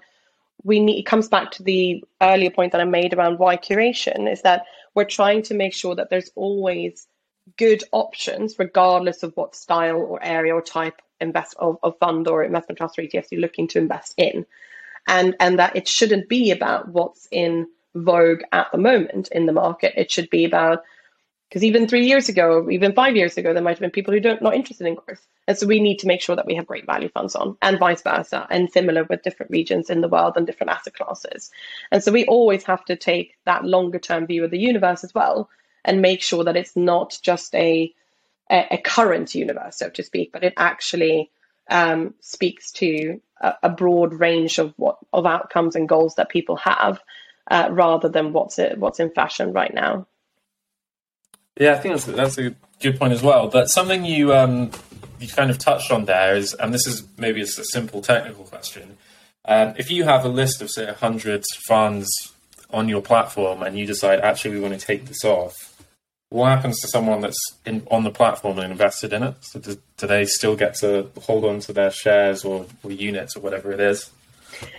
we 0.62 0.78
need 0.78 0.98
it 0.98 1.06
comes 1.06 1.28
back 1.28 1.52
to 1.52 1.62
the 1.62 2.04
earlier 2.20 2.50
point 2.50 2.72
that 2.72 2.82
I 2.82 2.84
made 2.84 3.14
around 3.14 3.38
why 3.38 3.56
curation 3.56 4.30
is 4.30 4.42
that 4.42 4.64
we're 4.94 5.04
trying 5.04 5.42
to 5.44 5.54
make 5.54 5.72
sure 5.72 5.94
that 5.94 6.10
there's 6.10 6.30
always 6.34 7.06
good 7.56 7.82
options, 7.92 8.58
regardless 8.58 9.22
of 9.22 9.32
what 9.36 9.56
style 9.56 9.96
or 9.96 10.22
area 10.22 10.54
or 10.54 10.60
type 10.60 11.00
invest 11.20 11.54
of, 11.58 11.78
of 11.82 11.98
fund 11.98 12.28
or 12.28 12.42
investment 12.42 12.78
trust 12.78 12.98
or 12.98 13.02
ETFs 13.02 13.28
you're 13.30 13.40
looking 13.40 13.68
to 13.68 13.78
invest 13.78 14.14
in. 14.16 14.46
And 15.06 15.34
and 15.40 15.58
that 15.58 15.76
it 15.76 15.88
shouldn't 15.88 16.28
be 16.28 16.50
about 16.50 16.88
what's 16.88 17.26
in 17.30 17.66
vogue 17.94 18.42
at 18.52 18.68
the 18.72 18.78
moment 18.78 19.28
in 19.32 19.46
the 19.46 19.52
market. 19.52 19.94
It 19.96 20.10
should 20.10 20.30
be 20.30 20.44
about 20.44 20.80
because 21.48 21.64
even 21.64 21.88
three 21.88 22.06
years 22.06 22.28
ago, 22.28 22.70
even 22.70 22.92
five 22.92 23.16
years 23.16 23.36
ago, 23.36 23.52
there 23.52 23.62
might 23.62 23.70
have 23.70 23.80
been 23.80 23.90
people 23.90 24.14
who 24.14 24.20
don't 24.20 24.40
not 24.40 24.54
interested 24.54 24.86
in 24.86 24.94
growth. 24.94 25.26
And 25.48 25.58
so 25.58 25.66
we 25.66 25.80
need 25.80 25.98
to 25.98 26.06
make 26.06 26.22
sure 26.22 26.36
that 26.36 26.46
we 26.46 26.54
have 26.54 26.66
great 26.66 26.86
value 26.86 27.08
funds 27.08 27.34
on, 27.34 27.56
and 27.60 27.76
vice 27.76 28.02
versa, 28.02 28.46
and 28.50 28.70
similar 28.70 29.02
with 29.02 29.22
different 29.22 29.50
regions 29.50 29.90
in 29.90 30.00
the 30.00 30.08
world 30.08 30.34
and 30.36 30.46
different 30.46 30.70
asset 30.70 30.94
classes. 30.94 31.50
And 31.90 32.04
so 32.04 32.12
we 32.12 32.24
always 32.26 32.62
have 32.64 32.84
to 32.84 32.94
take 32.94 33.34
that 33.46 33.64
longer 33.64 33.98
term 33.98 34.28
view 34.28 34.44
of 34.44 34.52
the 34.52 34.60
universe 34.60 35.02
as 35.02 35.12
well, 35.12 35.50
and 35.84 36.00
make 36.00 36.22
sure 36.22 36.44
that 36.44 36.56
it's 36.56 36.76
not 36.76 37.18
just 37.20 37.52
a 37.56 37.92
a, 38.50 38.66
a 38.72 38.78
current 38.78 39.34
universe, 39.34 39.76
so 39.76 39.88
to 39.90 40.02
speak, 40.02 40.32
but 40.32 40.44
it 40.44 40.54
actually 40.56 41.30
um, 41.70 42.14
speaks 42.20 42.72
to 42.72 43.20
a, 43.40 43.54
a, 43.64 43.68
broad 43.68 44.12
range 44.14 44.58
of 44.58 44.74
what 44.76 44.98
of 45.12 45.24
outcomes 45.24 45.76
and 45.76 45.88
goals 45.88 46.14
that 46.16 46.28
people 46.28 46.56
have, 46.56 47.00
uh, 47.50 47.68
rather 47.70 48.08
than 48.08 48.32
what's 48.32 48.58
it, 48.58 48.76
what's 48.78 48.98
in 48.98 49.10
fashion 49.10 49.52
right 49.52 49.72
now. 49.72 50.06
Yeah, 51.58 51.74
I 51.74 51.78
think 51.78 51.94
that's 51.94 52.06
that's 52.06 52.38
a 52.38 52.54
good 52.80 52.98
point 52.98 53.12
as 53.12 53.22
well. 53.22 53.48
But 53.48 53.70
something 53.70 54.04
you 54.04 54.34
um, 54.34 54.72
you 55.20 55.28
kind 55.28 55.50
of 55.50 55.58
touched 55.58 55.92
on 55.92 56.06
there 56.06 56.34
is, 56.34 56.54
and 56.54 56.74
this 56.74 56.86
is 56.86 57.04
maybe 57.18 57.40
it's 57.40 57.58
a 57.58 57.64
simple 57.64 58.02
technical 58.02 58.44
question. 58.44 58.96
Um, 59.44 59.74
if 59.78 59.90
you 59.90 60.04
have 60.04 60.24
a 60.24 60.28
list 60.28 60.60
of 60.60 60.70
say 60.70 60.92
hundred 60.92 61.44
funds 61.68 62.08
on 62.72 62.88
your 62.88 63.02
platform 63.02 63.62
and 63.62 63.78
you 63.78 63.86
decide 63.86 64.20
actually 64.20 64.54
we 64.54 64.60
want 64.60 64.78
to 64.78 64.84
take 64.84 65.06
this 65.06 65.24
off, 65.24 65.69
what 66.30 66.48
happens 66.48 66.80
to 66.80 66.88
someone 66.88 67.20
that's 67.20 67.56
in, 67.66 67.86
on 67.90 68.04
the 68.04 68.10
platform 68.10 68.58
and 68.60 68.72
invested 68.72 69.12
in 69.12 69.22
it? 69.24 69.34
So 69.40 69.58
do, 69.58 69.76
do, 69.96 70.06
they 70.06 70.24
still 70.24 70.56
get 70.56 70.76
to 70.76 71.08
hold 71.22 71.44
on 71.44 71.60
to 71.60 71.72
their 71.72 71.90
shares 71.90 72.44
or, 72.44 72.66
or 72.82 72.92
units 72.92 73.36
or 73.36 73.40
whatever 73.40 73.72
it 73.72 73.80
is? 73.80 74.10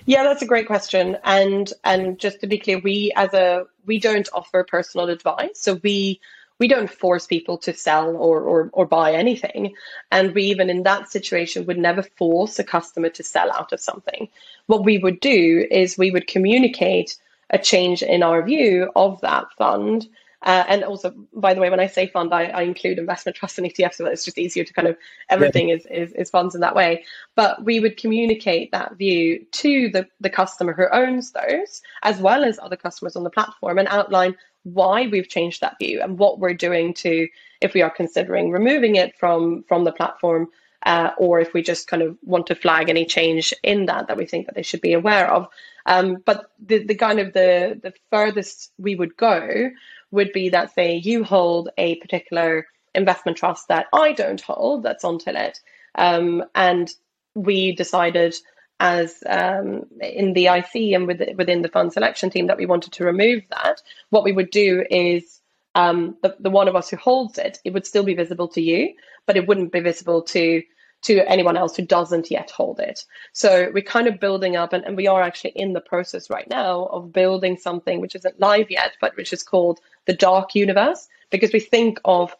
Yeah, 0.06 0.24
that's 0.24 0.42
a 0.42 0.48
great 0.48 0.68
question. 0.68 1.18
And 1.24 1.72
and 1.84 2.20
just 2.20 2.40
to 2.42 2.48
be 2.48 2.58
clear, 2.58 2.80
we 2.80 3.12
as 3.16 3.34
a 3.34 3.66
we 3.86 4.00
don't 4.00 4.28
offer 4.34 4.64
personal 4.64 5.10
advice. 5.10 5.60
So 5.60 5.80
we 5.84 6.20
we 6.60 6.68
don't 6.68 6.92
force 6.92 7.26
people 7.26 7.58
to 7.58 7.74
sell 7.74 8.16
or, 8.16 8.40
or, 8.40 8.70
or 8.74 8.86
buy 8.86 9.14
anything. 9.14 9.74
And 10.12 10.36
we 10.36 10.44
even 10.44 10.70
in 10.70 10.84
that 10.84 11.12
situation 11.12 11.66
would 11.66 11.80
never 11.80 12.04
force 12.04 12.60
a 12.60 12.64
customer 12.64 13.10
to 13.10 13.24
sell 13.24 13.52
out 13.52 13.74
of 13.74 13.80
something. 13.80 14.30
What 14.68 14.86
we 14.86 15.00
would 15.00 15.20
do 15.20 15.66
is 15.72 15.98
we 15.98 16.12
would 16.12 16.28
communicate 16.28 17.18
a 17.50 17.58
change 17.58 18.04
in 18.04 18.22
our 18.22 18.44
view 18.44 18.92
of 18.96 19.20
that 19.22 19.52
fund 19.58 20.08
uh, 20.43 20.63
and 20.67 20.84
also, 20.84 21.13
by 21.34 21.54
the 21.54 21.62
way, 21.62 21.69
when 21.69 21.80
I 21.80 21.86
say 21.86 22.08
fund, 22.08 22.34
I, 22.34 22.45
I, 22.45 22.62
include 22.63 22.97
investment 22.97 23.36
trusts 23.36 23.60
and 23.60 23.67
ETFs, 23.67 23.95
so 23.95 24.08
it's 24.08 24.25
just 24.25 24.39
easier 24.39 24.63
to 24.63 24.73
kind 24.73 24.88
of 24.88 24.97
everything 25.30 25.69
yeah. 25.69 25.75
is, 25.75 25.86
is, 25.86 26.13
is 26.13 26.30
funds 26.32 26.56
in 26.56 26.62
that 26.62 26.75
way. 26.75 27.04
But 27.36 27.63
we 27.63 27.80
would 27.80 27.95
communicate 27.95 28.71
that 28.71 28.97
view 28.97 29.45
to 29.51 29.89
the, 29.89 30.08
the 30.19 30.32
customer 30.32 30.73
who 30.73 30.88
owns 30.91 31.32
those, 31.32 31.84
as 32.01 32.19
well 32.19 32.43
as 32.43 32.58
other 32.58 32.75
customers 32.75 33.15
on 33.15 33.23
the 33.23 33.30
platform, 33.30 33.77
and 33.77 33.88
outline 33.89 34.36
why 34.63 35.08
we've 35.08 35.30
changed 35.30 35.62
that 35.62 35.77
view 35.80 36.01
and 36.01 36.17
what 36.17 36.39
we're 36.39 36.56
doing 36.56 36.93
to, 36.95 37.27
if 37.62 37.75
we 37.75 37.84
are 37.84 37.91
considering 37.91 38.49
removing 38.49 38.95
it 38.95 39.15
from 39.19 39.63
from 39.67 39.84
the 39.84 39.91
platform, 39.91 40.47
uh, 40.88 41.12
or 41.17 41.39
if 41.39 41.54
we 41.54 41.62
just 41.62 41.88
kind 41.88 42.01
of 42.01 42.17
want 42.23 42.47
to 42.47 42.56
flag 42.56 42.89
any 42.89 43.06
change 43.06 43.54
in 43.62 43.86
that 43.86 44.08
that 44.08 44.17
we 44.17 44.25
think 44.25 44.47
that 44.47 44.56
they 44.56 44.63
should 44.63 44.82
be 44.82 44.93
aware 44.93 45.32
of. 45.32 45.47
Um, 45.86 46.17
but 46.25 46.51
the, 46.63 46.84
the 46.84 46.95
kind 46.95 47.19
of 47.19 47.34
the 47.34 47.80
the 47.82 47.93
furthest 48.10 48.71
we 48.80 48.95
would 48.95 49.15
go 49.17 49.69
would 50.12 50.32
be 50.32 50.50
that, 50.50 50.74
say, 50.74 50.95
you 50.95 51.24
hold 51.24 51.69
a 51.78 51.95
particular 51.95 52.67
investment 52.93 53.38
trust 53.38 53.67
that 53.69 53.88
I 53.93 54.12
don't 54.13 54.41
hold, 54.41 54.84
that's 54.84 55.04
on 55.04 55.17
Tillit, 55.17 55.60
um, 55.95 56.43
and 56.56 56.93
we 57.34 57.74
decided 57.74 58.36
as 58.82 59.24
um, 59.28 59.86
in 60.02 60.34
the 60.34 60.47
IC 60.47 60.93
and 60.93 61.06
with, 61.06 61.21
within 61.38 61.62
the 61.62 61.69
fund 61.69 61.93
selection 61.93 62.32
team 62.32 62.47
that 62.47 62.58
we 62.58 62.65
wanted 62.65 62.91
to 62.93 63.06
remove 63.06 63.43
that, 63.52 63.82
what 64.10 64.24
we 64.24 64.32
would 64.32 64.50
do 64.50 64.84
is 64.89 65.39
um, 65.76 66.17
the, 66.24 66.36
the 66.39 66.50
one 66.50 66.67
of 66.67 66.76
us 66.76 66.89
who 66.89 66.97
holds 66.97 67.38
it, 67.38 67.60
it 67.63 67.74
would 67.74 67.86
still 67.86 68.04
be 68.04 68.15
visible 68.15 68.47
to 68.50 68.62
you, 68.62 68.93
but 69.28 69.38
it 69.38 69.47
wouldn't 69.47 69.71
be 69.71 69.80
visible 69.80 70.21
to 70.24 70.63
to 71.04 71.28
anyone 71.28 71.58
else 71.58 71.76
who 71.76 71.84
doesn't 71.84 72.30
yet 72.30 72.52
hold 72.52 72.80
it. 72.80 73.06
So 73.34 73.71
we're 73.74 73.82
kind 73.82 74.08
of 74.08 74.19
building 74.19 74.56
up, 74.56 74.71
and, 74.71 74.84
and 74.86 74.95
we 74.95 75.08
are 75.08 75.21
actually 75.21 75.52
in 75.52 75.74
the 75.74 75.82
process 75.82 76.30
right 76.30 76.47
now 76.47 76.86
of 76.91 77.12
building 77.12 77.58
something 77.58 78.02
which 78.02 78.15
isn't 78.15 78.39
live 78.39 78.69
yet, 78.69 78.93
but 79.02 79.17
which 79.17 79.34
is 79.34 79.41
called 79.41 79.80
the 80.06 80.14
dark 80.14 80.56
universe, 80.56 81.08
because 81.30 81.54
we 81.54 81.60
think 81.60 82.00
of 82.06 82.36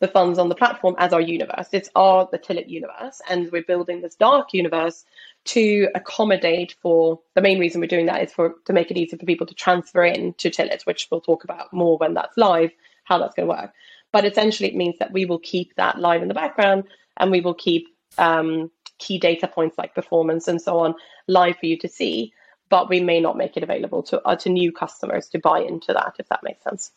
the 0.00 0.08
funds 0.08 0.38
on 0.38 0.48
the 0.48 0.54
platform 0.54 0.96
as 0.98 1.12
our 1.12 1.20
universe. 1.20 1.68
It's 1.72 1.88
our 1.94 2.28
the 2.32 2.38
Tillit 2.38 2.68
universe, 2.68 3.22
and 3.30 3.50
we're 3.52 3.62
building 3.62 4.00
this 4.00 4.16
dark 4.16 4.52
universe 4.52 5.04
to 5.44 5.88
accommodate 5.94 6.74
for 6.82 7.20
the 7.34 7.40
main 7.40 7.60
reason 7.60 7.80
we're 7.80 7.86
doing 7.86 8.06
that 8.06 8.22
is 8.22 8.32
for 8.32 8.56
to 8.66 8.72
make 8.72 8.90
it 8.90 8.96
easy 8.96 9.16
for 9.16 9.26
people 9.26 9.46
to 9.46 9.54
transfer 9.54 10.04
in 10.04 10.34
to 10.34 10.50
Tillit, 10.50 10.86
which 10.86 11.08
we'll 11.10 11.20
talk 11.20 11.44
about 11.44 11.72
more 11.72 11.96
when 11.98 12.14
that's 12.14 12.36
live, 12.36 12.72
how 13.04 13.18
that's 13.18 13.34
going 13.34 13.48
to 13.48 13.54
work. 13.54 13.72
But 14.10 14.24
essentially, 14.24 14.68
it 14.68 14.76
means 14.76 14.98
that 14.98 15.12
we 15.12 15.24
will 15.24 15.38
keep 15.38 15.74
that 15.76 15.98
live 15.98 16.20
in 16.20 16.28
the 16.28 16.34
background, 16.34 16.84
and 17.16 17.30
we 17.30 17.40
will 17.40 17.54
keep 17.54 17.86
um, 18.18 18.70
key 18.98 19.18
data 19.18 19.46
points 19.46 19.78
like 19.78 19.94
performance 19.94 20.48
and 20.48 20.60
so 20.60 20.78
on 20.80 20.94
live 21.28 21.56
for 21.58 21.66
you 21.66 21.78
to 21.78 21.88
see, 21.88 22.32
but 22.68 22.88
we 22.88 23.00
may 23.00 23.20
not 23.20 23.36
make 23.36 23.56
it 23.56 23.62
available 23.62 24.02
to 24.02 24.20
uh, 24.22 24.36
to 24.36 24.48
new 24.48 24.72
customers 24.72 25.28
to 25.28 25.38
buy 25.38 25.60
into 25.60 25.92
that, 25.92 26.14
if 26.18 26.28
that 26.28 26.42
makes 26.42 26.62
sense. 26.64 26.90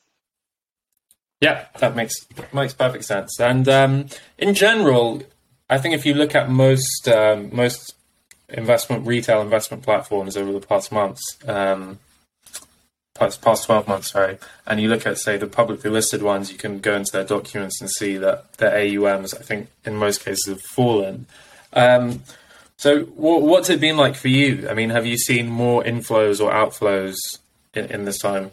Yeah, 1.41 1.65
that 1.79 1.95
makes 1.95 2.13
makes 2.53 2.73
perfect 2.73 3.05
sense. 3.05 3.39
And 3.39 3.67
um, 3.67 4.07
in 4.37 4.53
general, 4.53 5.21
I 5.69 5.77
think 5.77 5.93
if 5.93 6.05
you 6.05 6.13
look 6.13 6.33
at 6.33 6.49
most 6.49 7.07
um, 7.07 7.49
most 7.53 7.95
investment 8.49 9.05
retail 9.05 9.41
investment 9.41 9.83
platforms 9.83 10.37
over 10.37 10.51
the 10.51 10.65
past 10.65 10.91
months, 10.91 11.21
um, 11.47 11.99
past, 13.15 13.41
past 13.41 13.65
12 13.65 13.87
months, 13.87 14.11
sorry, 14.11 14.37
and 14.67 14.79
you 14.79 14.87
look 14.87 15.07
at, 15.07 15.17
say, 15.17 15.37
the 15.37 15.47
publicly 15.47 15.89
listed 15.89 16.21
ones, 16.21 16.51
you 16.51 16.57
can 16.57 16.79
go 16.79 16.95
into 16.95 17.11
their 17.11 17.23
documents 17.23 17.81
and 17.81 17.89
see 17.89 18.17
that 18.17 18.53
their 18.57 18.71
AUMs, 18.71 19.33
I 19.33 19.41
think, 19.41 19.69
in 19.83 19.95
most 19.95 20.23
cases 20.23 20.45
have 20.47 20.61
fallen. 20.61 21.25
Um, 21.73 22.21
so, 22.77 23.03
what's 23.15 23.69
it 23.69 23.79
been 23.79 23.97
like 23.97 24.15
for 24.15 24.27
you? 24.27 24.67
I 24.69 24.73
mean, 24.73 24.89
have 24.89 25.05
you 25.05 25.17
seen 25.17 25.47
more 25.47 25.81
inflows 25.83 26.43
or 26.43 26.51
outflows 26.51 27.15
in, 27.73 27.85
in 27.85 28.05
this 28.05 28.19
time? 28.19 28.51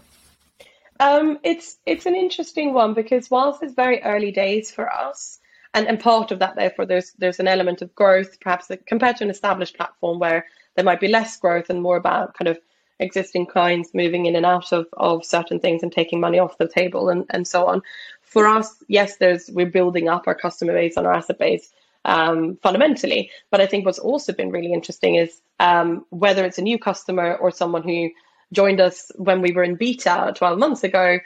Um, 1.02 1.40
it's 1.42 1.78
it's 1.84 2.06
an 2.06 2.14
interesting 2.14 2.74
one 2.74 2.94
because 2.94 3.28
whilst 3.28 3.60
it's 3.64 3.74
very 3.74 4.00
early 4.04 4.30
days 4.30 4.70
for 4.70 4.88
us, 4.92 5.40
and, 5.74 5.88
and 5.88 5.98
part 5.98 6.30
of 6.30 6.38
that 6.38 6.54
therefore 6.54 6.86
there's 6.86 7.10
there's 7.18 7.40
an 7.40 7.48
element 7.48 7.82
of 7.82 7.92
growth, 7.96 8.38
perhaps 8.40 8.70
compared 8.86 9.16
to 9.16 9.24
an 9.24 9.30
established 9.30 9.76
platform 9.76 10.20
where 10.20 10.46
there 10.76 10.84
might 10.84 11.00
be 11.00 11.08
less 11.08 11.36
growth 11.36 11.70
and 11.70 11.82
more 11.82 11.96
about 11.96 12.34
kind 12.34 12.46
of 12.46 12.58
existing 13.00 13.46
clients 13.46 13.90
moving 13.94 14.26
in 14.26 14.36
and 14.36 14.46
out 14.46 14.70
of, 14.72 14.86
of 14.92 15.24
certain 15.24 15.58
things 15.58 15.82
and 15.82 15.90
taking 15.90 16.20
money 16.20 16.38
off 16.38 16.56
the 16.58 16.68
table 16.68 17.08
and, 17.08 17.24
and 17.30 17.48
so 17.48 17.66
on. 17.66 17.82
For 18.20 18.46
us, 18.46 18.84
yes, 18.86 19.16
there's 19.16 19.50
we're 19.50 19.66
building 19.66 20.08
up 20.08 20.28
our 20.28 20.36
customer 20.36 20.72
base 20.72 20.96
and 20.96 21.04
our 21.04 21.14
asset 21.14 21.38
base 21.38 21.72
um, 22.04 22.56
fundamentally. 22.62 23.28
But 23.50 23.60
I 23.60 23.66
think 23.66 23.84
what's 23.84 23.98
also 23.98 24.32
been 24.32 24.52
really 24.52 24.72
interesting 24.72 25.16
is 25.16 25.40
um, 25.58 26.06
whether 26.10 26.44
it's 26.44 26.58
a 26.58 26.62
new 26.62 26.78
customer 26.78 27.34
or 27.34 27.50
someone 27.50 27.82
who 27.82 28.10
joined 28.52 28.80
us 28.80 29.10
when 29.16 29.40
we 29.40 29.52
were 29.52 29.64
in 29.64 29.76
beta 29.76 30.32
12 30.36 30.58
months 30.58 30.84
ago, 30.84 31.18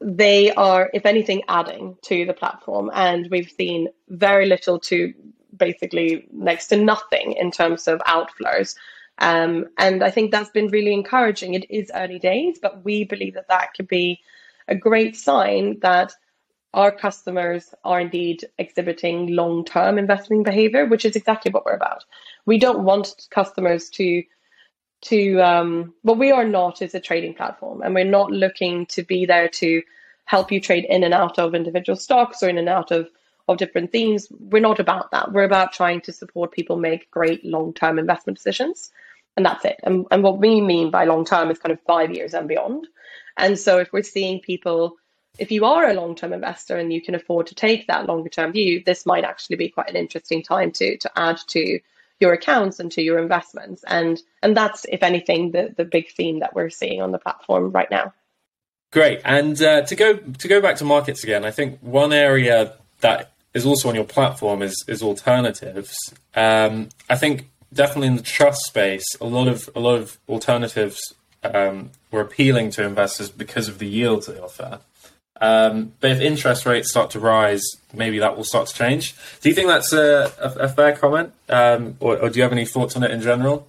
they 0.00 0.52
are, 0.52 0.90
if 0.92 1.06
anything, 1.06 1.42
adding 1.48 1.96
to 2.02 2.26
the 2.26 2.34
platform. 2.34 2.90
And 2.92 3.28
we've 3.30 3.50
seen 3.50 3.88
very 4.08 4.46
little 4.46 4.78
to 4.80 5.14
basically 5.56 6.26
next 6.32 6.68
to 6.68 6.76
nothing 6.76 7.32
in 7.32 7.50
terms 7.50 7.88
of 7.88 8.00
outflows. 8.00 8.74
Um, 9.18 9.66
and 9.78 10.02
I 10.02 10.10
think 10.10 10.30
that's 10.30 10.50
been 10.50 10.68
really 10.68 10.92
encouraging. 10.92 11.54
It 11.54 11.70
is 11.70 11.90
early 11.94 12.18
days, 12.18 12.58
but 12.60 12.84
we 12.84 13.04
believe 13.04 13.34
that 13.34 13.48
that 13.48 13.74
could 13.74 13.88
be 13.88 14.20
a 14.68 14.74
great 14.74 15.16
sign 15.16 15.78
that 15.80 16.12
our 16.72 16.90
customers 16.90 17.72
are 17.84 18.00
indeed 18.00 18.44
exhibiting 18.58 19.28
long 19.28 19.64
term 19.64 19.96
investing 19.96 20.42
behavior, 20.42 20.86
which 20.86 21.04
is 21.04 21.14
exactly 21.14 21.52
what 21.52 21.64
we're 21.64 21.76
about. 21.76 22.04
We 22.46 22.58
don't 22.58 22.82
want 22.82 23.28
customers 23.30 23.88
to 23.90 24.24
to 25.04 25.40
um, 25.40 25.94
what 26.02 26.18
we 26.18 26.30
are 26.32 26.44
not 26.44 26.82
is 26.82 26.94
a 26.94 27.00
trading 27.00 27.34
platform, 27.34 27.82
and 27.82 27.94
we're 27.94 28.04
not 28.04 28.30
looking 28.30 28.86
to 28.86 29.02
be 29.02 29.26
there 29.26 29.48
to 29.48 29.82
help 30.24 30.50
you 30.50 30.60
trade 30.60 30.86
in 30.88 31.04
and 31.04 31.14
out 31.14 31.38
of 31.38 31.54
individual 31.54 31.96
stocks 31.96 32.42
or 32.42 32.48
in 32.48 32.58
and 32.58 32.68
out 32.68 32.90
of 32.90 33.08
of 33.46 33.58
different 33.58 33.92
themes. 33.92 34.28
We're 34.30 34.60
not 34.60 34.80
about 34.80 35.10
that. 35.10 35.32
We're 35.32 35.44
about 35.44 35.72
trying 35.72 36.00
to 36.02 36.12
support 36.12 36.52
people 36.52 36.76
make 36.76 37.10
great 37.10 37.44
long 37.44 37.74
term 37.74 37.98
investment 37.98 38.38
decisions, 38.38 38.90
and 39.36 39.44
that's 39.44 39.64
it. 39.64 39.80
And 39.82 40.06
and 40.10 40.22
what 40.22 40.38
we 40.38 40.60
mean 40.60 40.90
by 40.90 41.04
long 41.04 41.24
term 41.24 41.50
is 41.50 41.58
kind 41.58 41.72
of 41.72 41.80
five 41.82 42.10
years 42.10 42.34
and 42.34 42.48
beyond. 42.48 42.86
And 43.36 43.58
so 43.58 43.78
if 43.78 43.92
we're 43.92 44.02
seeing 44.02 44.40
people 44.40 44.96
if 45.38 45.50
you 45.50 45.64
are 45.64 45.88
a 45.88 45.94
long 45.94 46.14
term 46.14 46.32
investor 46.32 46.76
and 46.76 46.92
you 46.92 47.02
can 47.02 47.14
afford 47.14 47.46
to 47.48 47.54
take 47.54 47.86
that 47.86 48.06
longer 48.06 48.28
term 48.28 48.52
view, 48.52 48.82
this 48.84 49.04
might 49.04 49.24
actually 49.24 49.56
be 49.56 49.68
quite 49.68 49.90
an 49.90 49.96
interesting 49.96 50.42
time 50.42 50.70
to 50.72 50.96
to 50.98 51.10
add 51.16 51.38
to 51.48 51.80
your 52.20 52.32
accounts 52.32 52.78
and 52.80 52.90
to 52.92 53.02
your 53.02 53.18
investments. 53.18 53.84
And 53.86 54.20
and 54.42 54.56
that's, 54.56 54.86
if 54.88 55.02
anything, 55.02 55.52
the 55.52 55.74
the 55.76 55.84
big 55.84 56.10
theme 56.10 56.40
that 56.40 56.54
we're 56.54 56.70
seeing 56.70 57.02
on 57.02 57.12
the 57.12 57.18
platform 57.18 57.70
right 57.70 57.90
now. 57.90 58.12
Great. 58.92 59.20
And 59.24 59.60
uh, 59.60 59.82
to 59.82 59.96
go 59.96 60.16
to 60.16 60.48
go 60.48 60.60
back 60.60 60.76
to 60.76 60.84
markets 60.84 61.24
again, 61.24 61.44
I 61.44 61.50
think 61.50 61.80
one 61.80 62.12
area 62.12 62.74
that 63.00 63.32
is 63.52 63.66
also 63.66 63.88
on 63.88 63.94
your 63.94 64.04
platform 64.04 64.62
is 64.62 64.84
is 64.86 65.02
alternatives. 65.02 65.96
Um, 66.34 66.88
I 67.10 67.16
think 67.16 67.50
definitely 67.72 68.08
in 68.08 68.16
the 68.16 68.22
trust 68.22 68.66
space, 68.66 69.04
a 69.20 69.26
lot 69.26 69.48
of 69.48 69.68
a 69.74 69.80
lot 69.80 69.96
of 69.96 70.18
alternatives 70.28 71.00
um, 71.42 71.90
were 72.10 72.20
appealing 72.20 72.70
to 72.70 72.84
investors 72.84 73.30
because 73.30 73.68
of 73.68 73.78
the 73.78 73.86
yields 73.86 74.26
they 74.26 74.38
offer. 74.38 74.80
Um, 75.40 75.92
but 76.00 76.12
if 76.12 76.20
interest 76.20 76.64
rates 76.64 76.90
start 76.90 77.10
to 77.10 77.20
rise, 77.20 77.64
maybe 77.92 78.18
that 78.20 78.36
will 78.36 78.44
start 78.44 78.68
to 78.68 78.74
change. 78.74 79.14
Do 79.40 79.48
you 79.48 79.54
think 79.54 79.68
that's 79.68 79.92
a, 79.92 80.32
a, 80.40 80.64
a 80.64 80.68
fair 80.68 80.96
comment, 80.96 81.32
um, 81.48 81.96
or, 82.00 82.18
or 82.18 82.30
do 82.30 82.36
you 82.36 82.42
have 82.42 82.52
any 82.52 82.66
thoughts 82.66 82.96
on 82.96 83.02
it 83.02 83.10
in 83.10 83.20
general? 83.20 83.66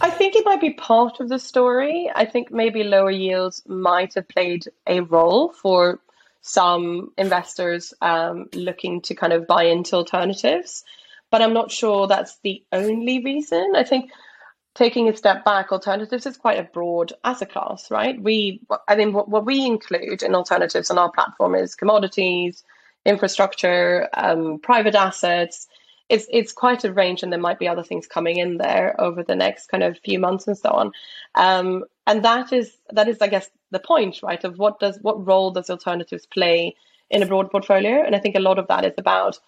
I 0.00 0.10
think 0.10 0.34
it 0.34 0.44
might 0.44 0.60
be 0.60 0.72
part 0.72 1.20
of 1.20 1.28
the 1.28 1.38
story. 1.38 2.10
I 2.14 2.24
think 2.24 2.50
maybe 2.50 2.84
lower 2.84 3.10
yields 3.10 3.62
might 3.66 4.14
have 4.14 4.28
played 4.28 4.64
a 4.86 5.00
role 5.00 5.52
for 5.52 6.00
some 6.42 7.12
investors 7.18 7.92
um, 8.00 8.48
looking 8.54 9.02
to 9.02 9.14
kind 9.14 9.32
of 9.32 9.46
buy 9.46 9.64
into 9.64 9.96
alternatives, 9.96 10.84
but 11.30 11.42
I'm 11.42 11.52
not 11.52 11.70
sure 11.70 12.06
that's 12.06 12.38
the 12.42 12.62
only 12.72 13.22
reason. 13.22 13.74
I 13.76 13.84
think 13.84 14.10
taking 14.74 15.08
a 15.08 15.16
step 15.16 15.44
back, 15.44 15.72
alternatives 15.72 16.26
is 16.26 16.36
quite 16.36 16.58
a 16.58 16.64
broad 16.72 17.12
asset 17.24 17.50
class, 17.50 17.90
right? 17.90 18.20
We, 18.22 18.60
I 18.88 18.94
think, 18.94 19.14
what, 19.14 19.28
what 19.28 19.44
we 19.44 19.64
include 19.66 20.22
in 20.22 20.34
alternatives 20.34 20.90
on 20.90 20.98
our 20.98 21.10
platform 21.10 21.54
is 21.54 21.74
commodities, 21.74 22.62
infrastructure, 23.04 24.08
um, 24.14 24.58
private 24.60 24.94
assets. 24.94 25.66
It's 26.08 26.26
it's 26.30 26.52
quite 26.52 26.84
a 26.84 26.92
range, 26.92 27.22
and 27.22 27.32
there 27.32 27.40
might 27.40 27.58
be 27.58 27.68
other 27.68 27.84
things 27.84 28.06
coming 28.06 28.38
in 28.38 28.58
there 28.58 29.00
over 29.00 29.22
the 29.22 29.36
next 29.36 29.68
kind 29.68 29.82
of 29.82 29.98
few 29.98 30.18
months 30.18 30.46
and 30.46 30.58
so 30.58 30.70
on. 30.70 30.92
Um, 31.34 31.84
and 32.06 32.24
that 32.24 32.52
is 32.52 32.76
that 32.90 33.08
is, 33.08 33.18
I 33.20 33.28
guess, 33.28 33.48
the 33.70 33.78
point, 33.78 34.20
right? 34.22 34.42
Of 34.42 34.58
what 34.58 34.80
does 34.80 34.98
what 35.02 35.24
role 35.26 35.50
does 35.52 35.70
alternatives 35.70 36.26
play 36.26 36.74
in 37.10 37.22
a 37.22 37.26
broad 37.26 37.50
portfolio? 37.50 38.02
And 38.04 38.16
I 38.16 38.18
think 38.18 38.34
a 38.34 38.40
lot 38.40 38.58
of 38.58 38.66
that 38.68 38.84
is 38.84 38.94
about 38.98 39.38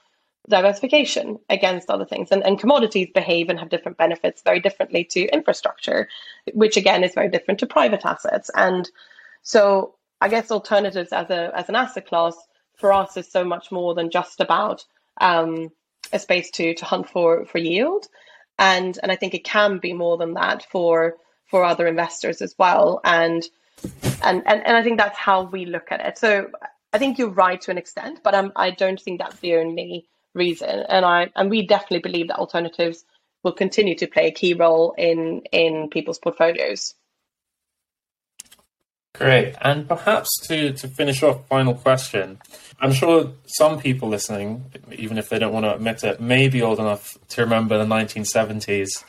diversification 0.49 1.39
against 1.49 1.89
other 1.89 2.05
things. 2.05 2.31
And, 2.31 2.43
and 2.45 2.59
commodities 2.59 3.09
behave 3.15 3.49
and 3.49 3.59
have 3.59 3.69
different 3.69 3.99
benefits 3.99 4.43
very 4.43 4.61
differently 4.61 5.05
to 5.05 5.27
infrastructure, 5.29 6.09
which 6.53 6.77
again 6.77 7.05
is 7.05 7.15
very 7.15 7.29
different 7.29 7.61
to 7.61 7.67
private 7.67 8.05
assets. 8.05 8.51
And 8.55 8.91
so 9.43 9.95
I 10.21 10.29
guess 10.29 10.51
alternatives 10.51 11.13
as 11.13 11.31
a 11.31 11.51
as 11.55 11.69
an 11.69 11.77
asset 11.77 12.07
class 12.07 12.37
for 12.77 12.93
us 12.93 13.17
is 13.17 13.31
so 13.31 13.45
much 13.45 13.71
more 13.71 13.95
than 13.95 14.11
just 14.11 14.41
about 14.41 14.85
um, 15.21 15.71
a 16.13 16.19
space 16.19 16.51
to 16.53 16.75
to 16.75 16.85
hunt 16.85 17.09
for 17.09 17.45
for 17.45 17.59
yield. 17.59 18.07
And 18.59 18.99
and 19.03 19.13
I 19.13 19.17
think 19.17 19.35
it 19.35 19.45
can 19.45 19.79
be 19.79 19.93
more 19.93 20.17
than 20.17 20.35
that 20.35 20.67
for 20.71 21.17
for 21.47 21.65
other 21.65 21.87
investors 21.87 22.43
as 22.43 22.55
well. 22.59 23.01
And 23.05 23.45
and 24.23 24.43
and, 24.47 24.67
and 24.67 24.77
I 24.77 24.83
think 24.83 24.99
that's 24.99 25.19
how 25.19 25.45
we 25.45 25.67
look 25.67 25.93
at 25.93 26.01
it. 26.01 26.19
So 26.19 26.51
I 26.93 26.99
think 26.99 27.19
you're 27.19 27.29
right 27.29 27.61
to 27.63 27.71
an 27.71 27.79
extent, 27.79 28.21
but 28.23 28.35
um, 28.35 28.53
I 28.57 28.71
don't 28.71 29.01
think 29.01 29.19
that's 29.19 29.39
the 29.41 29.57
only 29.57 30.09
reason. 30.35 30.85
And 30.89 31.05
I 31.05 31.31
and 31.37 31.51
we 31.51 31.67
definitely 31.67 32.01
believe 32.01 32.29
that 32.29 32.39
alternatives 32.39 33.05
will 33.43 33.53
continue 33.53 33.97
to 33.97 34.07
play 34.07 34.29
a 34.29 34.33
key 34.33 34.55
role 34.55 34.95
in 34.97 35.43
in 35.53 35.89
people's 35.91 36.19
portfolios. 36.19 36.95
Great. 39.15 39.55
And 39.61 39.87
perhaps 39.87 40.31
to, 40.49 40.73
to 40.73 40.89
finish 40.89 41.23
off, 41.23 41.47
final 41.47 41.75
question. 41.75 42.39
I'm 42.81 42.93
sure 42.93 43.33
some 43.47 43.79
people 43.79 44.09
listening, 44.09 44.65
even 44.91 45.19
if 45.19 45.29
they 45.29 45.39
don't 45.39 45.53
want 45.53 45.67
to 45.67 45.75
admit 45.75 46.03
it, 46.03 46.21
may 46.21 46.49
be 46.49 46.63
old 46.63 46.79
enough 46.79 47.17
to 47.29 47.43
remember 47.43 47.77
the 47.77 47.85
1970s, 47.85 49.05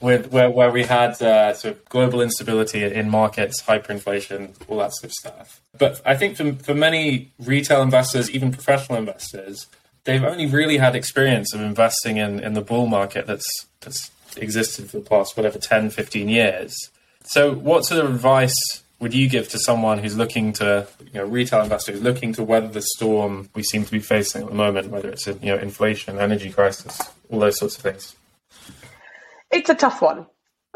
with 0.00 0.30
where, 0.30 0.50
where 0.50 0.70
we 0.70 0.84
had 0.84 1.20
uh, 1.22 1.54
sort 1.54 1.74
of 1.74 1.84
global 1.86 2.20
instability 2.20 2.84
in 2.84 3.08
markets, 3.08 3.62
hyperinflation, 3.62 4.54
all 4.68 4.78
that 4.78 4.92
sort 4.94 5.04
of 5.04 5.12
stuff. 5.12 5.62
But 5.78 6.02
I 6.04 6.14
think 6.14 6.36
for, 6.36 6.52
for 6.52 6.74
many 6.74 7.32
retail 7.38 7.80
investors, 7.80 8.30
even 8.30 8.52
professional 8.52 8.98
investors, 8.98 9.66
they've 10.04 10.24
only 10.24 10.46
really 10.46 10.78
had 10.78 10.94
experience 10.94 11.54
of 11.54 11.60
investing 11.60 12.16
in, 12.16 12.40
in 12.40 12.54
the 12.54 12.60
bull 12.60 12.86
market 12.86 13.26
that's 13.26 13.66
that's 13.80 14.10
existed 14.36 14.90
for 14.90 14.98
the 14.98 15.04
past 15.04 15.36
whatever 15.36 15.58
10 15.58 15.90
15 15.90 16.28
years. 16.28 16.74
So 17.24 17.54
what 17.54 17.84
sort 17.84 18.04
of 18.04 18.14
advice 18.14 18.82
would 18.98 19.14
you 19.14 19.28
give 19.28 19.48
to 19.48 19.58
someone 19.58 19.98
who's 19.98 20.16
looking 20.16 20.52
to 20.54 20.86
you 21.00 21.20
know 21.20 21.24
retail 21.24 21.62
investors 21.62 22.00
looking 22.00 22.32
to 22.34 22.42
weather 22.42 22.68
the 22.68 22.82
storm 22.82 23.48
we 23.54 23.62
seem 23.62 23.84
to 23.84 23.90
be 23.90 23.98
facing 23.98 24.42
at 24.42 24.48
the 24.48 24.54
moment 24.54 24.90
whether 24.90 25.08
it's 25.08 25.26
a, 25.26 25.34
you 25.34 25.54
know 25.54 25.58
inflation 25.58 26.18
energy 26.18 26.50
crisis 26.50 27.00
all 27.30 27.40
those 27.40 27.58
sorts 27.58 27.76
of 27.76 27.82
things? 27.82 28.16
It's 29.50 29.68
a 29.68 29.74
tough 29.74 30.00
one. 30.00 30.26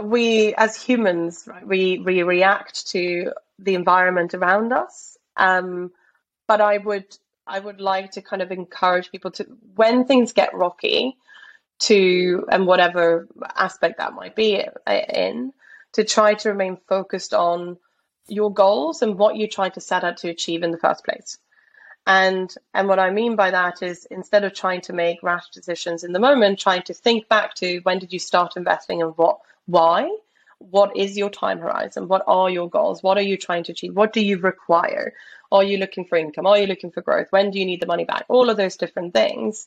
We 0.03 0.55
as 0.57 0.81
humans 0.83 1.45
right, 1.47 1.67
we 1.67 1.99
we 1.99 2.23
react 2.23 2.89
to 2.89 3.33
the 3.59 3.75
environment 3.75 4.35
around 4.35 4.73
us. 4.73 5.17
Um, 5.39 5.91
but 6.49 6.61
i 6.61 6.79
would 6.79 7.17
I 7.47 7.59
would 7.59 7.81
like 7.81 8.13
to 8.13 8.23
kind 8.23 8.43
of 8.43 8.51
encourage 8.51 9.11
people 9.11 9.31
to, 9.33 9.47
when 9.75 10.05
things 10.05 10.33
get 10.33 10.55
rocky, 10.55 11.17
to, 11.79 12.47
and 12.51 12.67
whatever 12.67 13.29
aspect 13.55 13.99
that 13.99 14.15
might 14.15 14.35
be 14.35 14.63
uh, 14.87 14.93
in, 14.93 15.53
to 15.93 16.05
try 16.05 16.35
to 16.35 16.49
remain 16.51 16.79
focused 16.89 17.35
on 17.35 17.77
your 18.29 18.53
goals 18.53 19.03
and 19.03 19.19
what 19.19 19.37
you're 19.37 19.49
trying 19.49 19.73
to 19.73 19.81
set 19.81 20.05
out 20.05 20.19
to 20.19 20.29
achieve 20.29 20.63
in 20.63 20.71
the 20.71 20.79
first 20.79 21.05
place. 21.05 21.39
And 22.07 22.55
and 22.73 22.89
what 22.89 23.01
I 23.01 23.11
mean 23.11 23.35
by 23.35 23.51
that 23.51 23.83
is 23.83 24.07
instead 24.11 24.45
of 24.45 24.55
trying 24.55 24.81
to 24.83 24.93
make 24.93 25.23
rash 25.23 25.49
decisions 25.51 26.05
in 26.05 26.13
the 26.13 26.21
moment, 26.21 26.61
trying 26.61 26.83
to 26.83 26.95
think 26.95 27.29
back 27.29 27.55
to 27.55 27.81
when 27.81 27.99
did 27.99 28.13
you 28.13 28.21
start 28.21 28.57
investing 28.57 29.03
and 29.03 29.13
what 29.17 29.39
why? 29.67 30.09
What 30.59 30.97
is 30.97 31.19
your 31.19 31.31
time 31.31 31.59
horizon? 31.59 32.09
What 32.09 32.23
are 32.27 32.49
your 32.49 32.71
goals? 32.71 33.03
What 33.03 33.19
are 33.19 33.23
you 33.23 33.37
trying 33.37 33.65
to 33.65 33.73
achieve? 33.73 33.95
What 33.95 34.13
do 34.13 34.21
you 34.21 34.39
require? 34.39 35.15
Are 35.53 35.65
you 35.65 35.79
looking 35.79 36.05
for 36.05 36.17
income? 36.17 36.47
Are 36.47 36.59
you 36.59 36.67
looking 36.67 36.91
for 36.91 37.03
growth? 37.03 37.29
When 37.31 37.51
do 37.51 37.59
you 37.59 37.67
need 37.67 37.81
the 37.81 37.87
money 37.87 38.05
back? 38.05 38.25
All 38.29 38.51
of 38.51 38.57
those 38.57 38.77
different 38.77 39.15
things. 39.15 39.67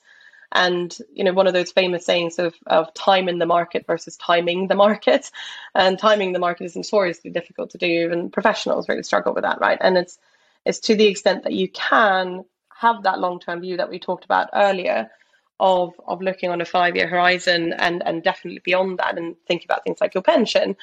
And 0.52 0.96
you 1.13 1.24
know, 1.24 1.34
one 1.34 1.48
of 1.48 1.54
those 1.54 1.72
famous 1.72 2.06
sayings 2.06 2.39
of 2.39 2.56
of 2.65 2.94
time 2.94 3.30
in 3.30 3.38
the 3.38 3.46
market 3.46 3.86
versus 3.86 4.18
timing 4.18 4.68
the 4.68 4.76
market, 4.76 5.30
and 5.76 6.00
timing 6.00 6.34
the 6.34 6.39
market 6.39 6.65
is 6.65 6.76
notoriously 6.76 7.32
difficult 7.32 7.72
to 7.72 7.78
do. 7.78 7.86
Even 7.86 8.32
professionals 8.32 8.89
really 8.89 9.04
struggle 9.04 9.34
with 9.34 9.44
that, 9.44 9.62
right? 9.62 9.78
And 9.80 9.98
it's 9.98 10.18
it's 10.65 10.80
to 10.82 10.96
the 10.96 11.08
extent 11.08 11.44
that 11.44 11.54
you 11.54 11.70
can 11.70 12.46
have 12.76 13.04
that 13.04 13.20
long 13.20 13.39
term 13.39 13.62
view 13.62 13.78
that 13.78 13.89
we 13.89 14.00
talked 14.00 14.26
about 14.26 14.50
earlier 14.54 15.10
of 15.60 15.94
of 16.08 16.22
looking 16.22 16.50
on 16.50 16.62
a 16.62 16.65
five 16.65 16.96
year 16.96 17.08
horizon 17.08 17.74
and 17.74 18.02
and 18.06 18.24
definitely 18.24 18.62
beyond 18.63 19.00
that 19.00 19.18
and 19.18 19.36
think 19.48 19.65
about 19.65 19.84
things 19.84 20.00
like 20.00 20.13
your 20.13 20.24
pension 20.24 20.76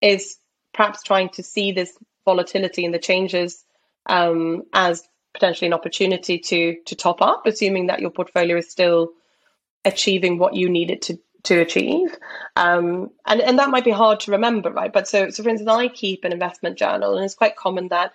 is 0.00 0.38
perhaps 0.72 1.02
trying 1.02 1.30
to 1.30 1.42
see 1.42 1.72
this 1.72 1.96
volatility 2.24 2.84
and 2.84 2.94
the 2.94 2.98
changes 2.98 3.64
um, 4.08 4.62
as 4.72 5.02
potentially 5.34 5.66
an 5.66 5.74
opportunity 5.74 6.38
to 6.38 6.76
to 6.86 6.96
top 6.96 7.22
up, 7.22 7.46
assuming 7.46 7.86
that 7.86 8.00
your 8.00 8.10
portfolio 8.10 8.56
is 8.56 8.70
still 8.70 9.12
achieving 9.84 10.38
what 10.38 10.54
you 10.54 10.68
need 10.68 10.90
it 10.90 11.02
to 11.02 11.18
to 11.44 11.60
achieve. 11.60 12.16
Um, 12.56 13.10
and, 13.26 13.40
and 13.40 13.58
that 13.58 13.70
might 13.70 13.84
be 13.84 13.92
hard 13.92 14.20
to 14.20 14.32
remember, 14.32 14.72
right? 14.72 14.92
But 14.92 15.06
so, 15.06 15.30
so 15.30 15.42
for 15.42 15.48
instance, 15.48 15.70
I 15.70 15.88
keep 15.88 16.24
an 16.24 16.32
investment 16.32 16.76
journal, 16.76 17.16
and 17.16 17.24
it's 17.24 17.34
quite 17.34 17.56
common 17.56 17.88
that 17.88 18.12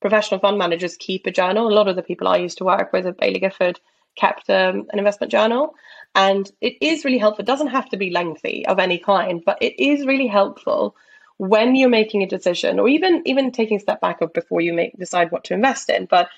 professional 0.00 0.40
fund 0.40 0.58
managers 0.58 0.96
keep 0.96 1.26
a 1.26 1.30
journal. 1.30 1.68
A 1.68 1.74
lot 1.74 1.88
of 1.88 1.96
the 1.96 2.02
people 2.02 2.28
I 2.28 2.36
used 2.36 2.58
to 2.58 2.64
work 2.64 2.92
with 2.92 3.06
at 3.06 3.18
Baillie 3.18 3.40
Gifford 3.40 3.78
kept 4.16 4.50
um, 4.50 4.86
an 4.90 4.98
investment 4.98 5.32
journal. 5.32 5.74
And 6.14 6.50
it 6.60 6.74
is 6.82 7.04
really 7.04 7.18
helpful. 7.18 7.42
It 7.42 7.46
doesn't 7.46 7.68
have 7.68 7.88
to 7.90 7.96
be 7.96 8.10
lengthy 8.10 8.66
of 8.66 8.78
any 8.78 8.98
kind, 8.98 9.42
but 9.44 9.58
it 9.62 9.80
is 9.82 10.06
really 10.06 10.26
helpful 10.26 10.94
when 11.42 11.74
you're 11.74 11.88
making 11.88 12.22
a 12.22 12.28
decision 12.28 12.78
or 12.78 12.88
even 12.88 13.20
even 13.26 13.50
taking 13.50 13.76
a 13.76 13.80
step 13.80 14.00
back 14.00 14.20
before 14.32 14.60
you 14.60 14.72
make 14.72 14.96
decide 14.96 15.32
what 15.32 15.42
to 15.42 15.54
invest 15.54 15.90
in. 15.90 16.06
But 16.06 16.28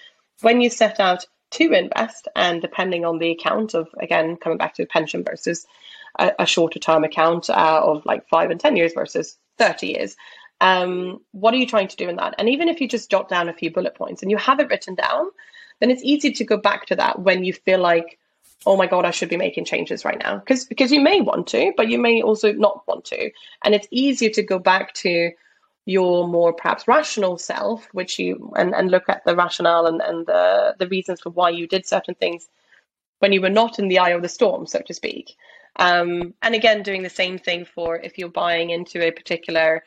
when 0.41 0.63
you 0.63 0.71
set 0.71 0.99
out 0.99 1.27
to 1.51 1.73
invest 1.73 2.27
and 2.35 2.63
depending 2.63 3.05
on 3.05 3.19
the 3.19 3.31
account 3.31 3.75
of 3.75 3.87
again 4.01 4.37
coming 4.37 4.57
back 4.57 4.73
to 4.75 4.83
the 4.83 4.87
pension 4.87 5.23
versus 5.23 5.67
a, 6.19 6.33
a 6.39 6.47
shorter 6.47 6.79
term 6.79 7.05
account 7.05 7.51
uh, 7.51 7.83
of 7.85 8.07
like 8.07 8.27
five 8.29 8.51
and 8.51 8.59
10 8.59 8.77
years 8.77 8.95
versus 8.95 9.37
30 9.59 9.89
years. 9.89 10.17
Um, 10.63 11.21
what 11.33 11.53
are 11.53 11.59
you 11.59 11.67
trying 11.67 11.89
to 11.89 11.97
do 11.97 12.09
in 12.09 12.17
that? 12.17 12.37
And 12.39 12.49
even 12.49 12.69
if 12.69 12.81
you 12.81 12.89
just 12.89 13.11
jot 13.11 13.29
down 13.29 13.51
a 13.51 13.53
few 13.53 13.71
bullet 13.71 13.95
points 13.95 14.23
and 14.23 14.31
you 14.31 14.39
have 14.39 14.59
it 14.59 14.71
written 14.71 14.95
down, 14.95 15.27
then 15.81 15.91
it's 15.91 16.03
easy 16.03 16.33
to 16.33 16.45
go 16.45 16.57
back 16.57 16.87
to 16.87 16.97
that 16.97 17.19
when 17.19 17.45
you 17.45 17.53
feel 17.53 17.81
like, 17.81 18.19
oh 18.67 18.77
my 18.77 18.87
God, 18.87 19.05
I 19.05 19.11
should 19.11 19.29
be 19.29 19.37
making 19.37 19.65
changes 19.65 20.05
right 20.05 20.19
now. 20.19 20.39
Because 20.39 20.65
because 20.65 20.91
you 20.93 21.01
may 21.01 21.21
want 21.21 21.47
to, 21.49 21.73
but 21.77 21.89
you 21.89 21.99
may 21.99 22.23
also 22.23 22.53
not 22.53 22.87
want 22.87 23.05
to. 23.07 23.31
And 23.65 23.75
it's 23.75 23.89
easier 23.91 24.31
to 24.31 24.43
go 24.43 24.59
back 24.59 24.95
to 24.95 25.31
your 25.87 26.27
more 26.27 26.53
perhaps 26.53 26.89
rational 26.89 27.37
self, 27.37 27.87
which 27.93 28.19
you 28.19 28.53
and, 28.57 28.75
and 28.75 28.91
look 28.91 29.09
at 29.09 29.25
the 29.25 29.37
rationale 29.37 29.87
and, 29.87 30.01
and 30.01 30.27
the, 30.27 30.75
the 30.79 30.89
reasons 30.89 31.21
for 31.21 31.31
why 31.31 31.51
you 31.51 31.67
did 31.67 31.87
certain 31.87 32.15
things 32.15 32.49
when 33.19 33.33
you 33.33 33.41
were 33.41 33.51
not 33.51 33.79
in 33.79 33.89
the 33.89 33.99
eye 33.99 34.11
of 34.11 34.23
the 34.23 34.29
storm, 34.29 34.67
so 34.67 34.81
to 34.81 34.95
speak. 34.95 35.37
Um, 35.77 36.35
and 36.43 36.55
again, 36.55 36.83
doing 36.83 37.03
the 37.03 37.11
same 37.11 37.37
thing 37.37 37.65
for 37.65 37.97
if 37.97 38.17
you're 38.17 38.29
buying 38.29 38.71
into 38.71 39.05
a 39.05 39.11
particular 39.11 39.83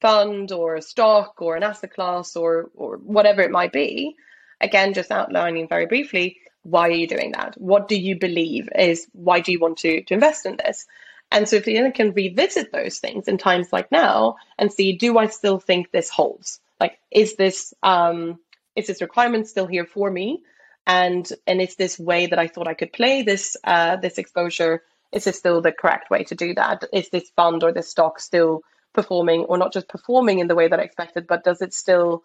fund 0.00 0.52
or 0.52 0.76
a 0.76 0.82
stock 0.82 1.40
or 1.40 1.56
an 1.56 1.62
asset 1.62 1.92
class 1.92 2.34
or 2.34 2.70
or 2.74 2.96
whatever 2.98 3.42
it 3.42 3.50
might 3.50 3.72
be. 3.72 4.16
Again, 4.60 4.94
just 4.94 5.10
outlining 5.10 5.68
very 5.68 5.86
briefly 5.86 6.38
why 6.62 6.88
are 6.88 6.92
you 6.92 7.06
doing 7.06 7.32
that? 7.32 7.60
What 7.60 7.88
do 7.88 7.96
you 7.96 8.18
believe 8.18 8.68
is 8.76 9.06
why 9.12 9.40
do 9.40 9.52
you 9.52 9.58
want 9.58 9.78
to, 9.78 10.02
to 10.02 10.14
invest 10.14 10.46
in 10.46 10.56
this? 10.56 10.86
And 11.30 11.48
so 11.48 11.56
if 11.56 11.66
you 11.66 11.90
can 11.92 12.12
revisit 12.12 12.72
those 12.72 12.98
things 12.98 13.26
in 13.26 13.38
times 13.38 13.72
like 13.72 13.90
now 13.90 14.36
and 14.58 14.72
see, 14.72 14.92
do 14.92 15.18
I 15.18 15.26
still 15.26 15.58
think 15.58 15.90
this 15.90 16.10
holds? 16.10 16.60
Like, 16.78 16.98
is 17.10 17.36
this 17.36 17.72
um, 17.82 18.38
is 18.76 18.86
this 18.86 19.00
requirement 19.00 19.48
still 19.48 19.66
here 19.66 19.86
for 19.86 20.10
me? 20.10 20.42
And 20.86 21.30
and 21.46 21.60
is 21.60 21.76
this 21.76 21.98
way 21.98 22.26
that 22.26 22.38
I 22.38 22.48
thought 22.48 22.68
I 22.68 22.74
could 22.74 22.92
play 22.92 23.22
this 23.22 23.56
uh, 23.64 23.96
this 23.96 24.18
exposure 24.18 24.82
is 25.12 25.24
this 25.24 25.38
still 25.38 25.60
the 25.60 25.72
correct 25.72 26.10
way 26.10 26.24
to 26.24 26.34
do 26.34 26.54
that? 26.54 26.84
Is 26.92 27.10
this 27.10 27.30
fund 27.36 27.62
or 27.62 27.72
this 27.72 27.88
stock 27.88 28.18
still 28.18 28.62
performing 28.92 29.42
or 29.44 29.58
not 29.58 29.72
just 29.72 29.88
performing 29.88 30.38
in 30.38 30.48
the 30.48 30.54
way 30.54 30.68
that 30.68 30.80
I 30.80 30.82
expected, 30.82 31.26
but 31.26 31.44
does 31.44 31.62
it 31.62 31.74
still 31.74 32.24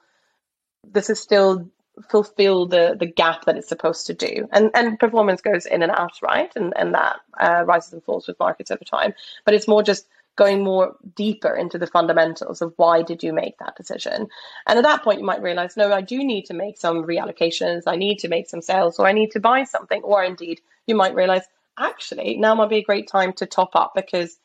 does 0.90 1.10
it 1.10 1.18
still 1.18 1.70
fulfill 2.10 2.66
the 2.66 2.96
the 3.00 3.06
gap 3.06 3.46
that 3.46 3.58
it's 3.58 3.70
supposed 3.70 4.08
to 4.08 4.14
do? 4.14 4.48
And 4.52 4.72
and 4.74 5.00
performance 5.00 5.42
goes 5.42 5.66
in 5.66 5.84
and 5.84 5.92
out, 5.92 6.20
right? 6.22 6.52
And 6.56 6.74
and 6.76 6.94
that 6.94 7.18
uh, 7.40 7.64
rises 7.66 7.94
and 7.94 8.04
falls 8.04 8.28
with 8.28 8.40
markets 8.40 8.72
over 8.72 8.84
time. 8.84 9.14
But 9.46 9.54
it's 9.54 9.68
more 9.68 9.84
just 9.84 10.08
going 10.36 10.64
more 10.64 10.96
deeper 11.16 11.56
into 11.56 11.80
the 11.80 11.88
fundamentals 11.88 12.62
of 12.62 12.72
why 12.76 13.02
did 13.02 13.24
you 13.24 13.34
make 13.34 13.58
that 13.58 13.76
decision 13.76 14.28
and 14.68 14.78
at 14.78 14.84
that 14.84 15.04
point 15.04 15.20
you 15.20 15.26
might 15.26 15.42
realize 15.42 15.76
no 15.76 15.92
i 15.92 16.00
do 16.00 16.24
need 16.24 16.46
to 16.46 16.54
make 16.54 16.78
some 16.78 17.04
reallocations 17.04 17.82
i 17.88 17.96
need 17.96 18.20
to 18.20 18.28
make 18.28 18.48
some 18.48 18.62
sales 18.62 19.00
or 19.00 19.08
i 19.08 19.12
need 19.12 19.32
to 19.32 19.40
buy 19.40 19.64
something 19.64 20.00
or 20.04 20.24
indeed 20.24 20.62
you 20.86 20.94
might 20.94 21.16
realize 21.16 21.42
actually 21.80 22.38
now 22.38 22.54
might 22.54 22.70
be 22.70 22.78
a 22.78 22.84
great 22.84 23.08
time 23.08 23.34
to 23.34 23.48
top 23.48 23.76
up 23.76 23.94
because 23.96 24.38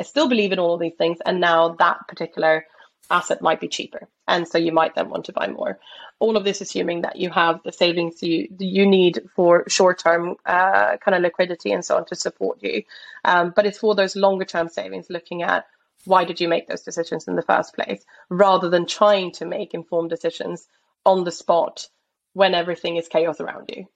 I 0.00 0.02
still 0.02 0.28
believe 0.28 0.50
in 0.50 0.58
all 0.58 0.72
of 0.72 0.80
these 0.80 0.94
things. 0.96 1.18
And 1.26 1.40
now 1.40 1.76
that 1.78 2.08
particular 2.08 2.64
asset 3.10 3.42
might 3.42 3.60
be 3.60 3.68
cheaper. 3.68 4.08
And 4.28 4.46
so 4.46 4.58
you 4.58 4.72
might 4.72 4.94
then 4.94 5.10
want 5.10 5.24
to 5.26 5.32
buy 5.32 5.48
more. 5.48 5.78
All 6.18 6.36
of 6.36 6.44
this 6.44 6.60
assuming 6.60 7.02
that 7.02 7.16
you 7.16 7.30
have 7.30 7.60
the 7.64 7.72
savings 7.72 8.22
you 8.22 8.48
you 8.58 8.86
need 8.86 9.22
for 9.34 9.64
short 9.68 9.98
term 9.98 10.36
uh, 10.46 10.96
kind 10.98 11.14
of 11.14 11.22
liquidity 11.22 11.72
and 11.72 11.84
so 11.84 11.96
on 11.96 12.06
to 12.06 12.14
support 12.14 12.62
you. 12.62 12.82
Um, 13.24 13.52
but 13.54 13.66
it's 13.66 13.78
for 13.78 13.94
those 13.94 14.16
longer 14.16 14.44
term 14.44 14.68
savings, 14.68 15.10
looking 15.10 15.42
at 15.42 15.66
why 16.04 16.24
did 16.24 16.40
you 16.40 16.48
make 16.48 16.66
those 16.66 16.82
decisions 16.82 17.28
in 17.28 17.36
the 17.36 17.42
first 17.42 17.74
place, 17.74 18.04
rather 18.30 18.70
than 18.70 18.86
trying 18.86 19.32
to 19.32 19.44
make 19.44 19.74
informed 19.74 20.10
decisions 20.10 20.66
on 21.04 21.24
the 21.24 21.32
spot 21.32 21.88
when 22.32 22.54
everything 22.54 22.96
is 22.96 23.08
chaos 23.08 23.40
around 23.40 23.70
you. 23.74 23.86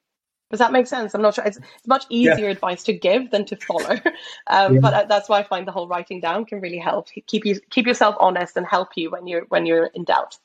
Does 0.55 0.61
that 0.61 0.71
make 0.71 0.87
sense? 0.87 1.17
I'm 1.17 1.21
not 1.21 1.35
sure. 1.35 1.45
It's, 1.45 1.57
it's 1.57 1.89
much 1.89 2.05
easier 2.09 2.47
yeah. 2.47 2.53
advice 2.53 2.85
to 2.85 2.93
give 2.93 3.33
than 3.33 3.45
to 3.47 3.57
follow. 3.57 3.97
Um, 4.47 4.75
yeah. 4.75 4.81
But 4.81 4.95
uh, 4.95 5.05
that's 5.07 5.29
why 5.29 5.41
I 5.41 5.43
find 5.43 5.67
the 5.67 5.73
whole 5.73 5.89
writing 5.89 6.21
down 6.21 6.45
can 6.45 6.61
really 6.61 6.79
help 6.79 7.09
keep 7.27 7.45
you 7.45 7.59
keep 7.71 7.87
yourself 7.87 8.15
honest 8.21 8.57
and 8.57 8.65
help 8.67 8.91
you 8.95 9.11
when 9.11 9.27
you're 9.27 9.47
when 9.49 9.67
you're 9.67 9.87
in 9.87 10.05
doubt. 10.05 10.39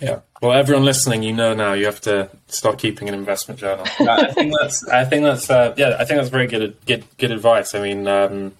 Yeah. 0.00 0.20
Well, 0.40 0.52
everyone 0.52 0.84
listening, 0.84 1.22
you 1.22 1.32
know 1.32 1.52
now 1.52 1.74
you 1.74 1.84
have 1.84 2.00
to 2.02 2.30
start 2.46 2.78
keeping 2.78 3.08
an 3.08 3.14
investment 3.14 3.60
journal. 3.60 3.84
I 4.00 4.32
think 4.32 4.54
that's. 4.58 4.86
I 4.88 5.04
think 5.04 5.24
that's. 5.24 5.50
Uh, 5.50 5.74
yeah. 5.76 5.96
I 5.98 6.04
think 6.04 6.20
that's 6.20 6.30
very 6.30 6.46
good. 6.46 6.76
Good. 6.86 7.04
Good 7.18 7.32
advice. 7.32 7.74
I 7.74 7.82
mean, 7.82 8.06
um, 8.06 8.52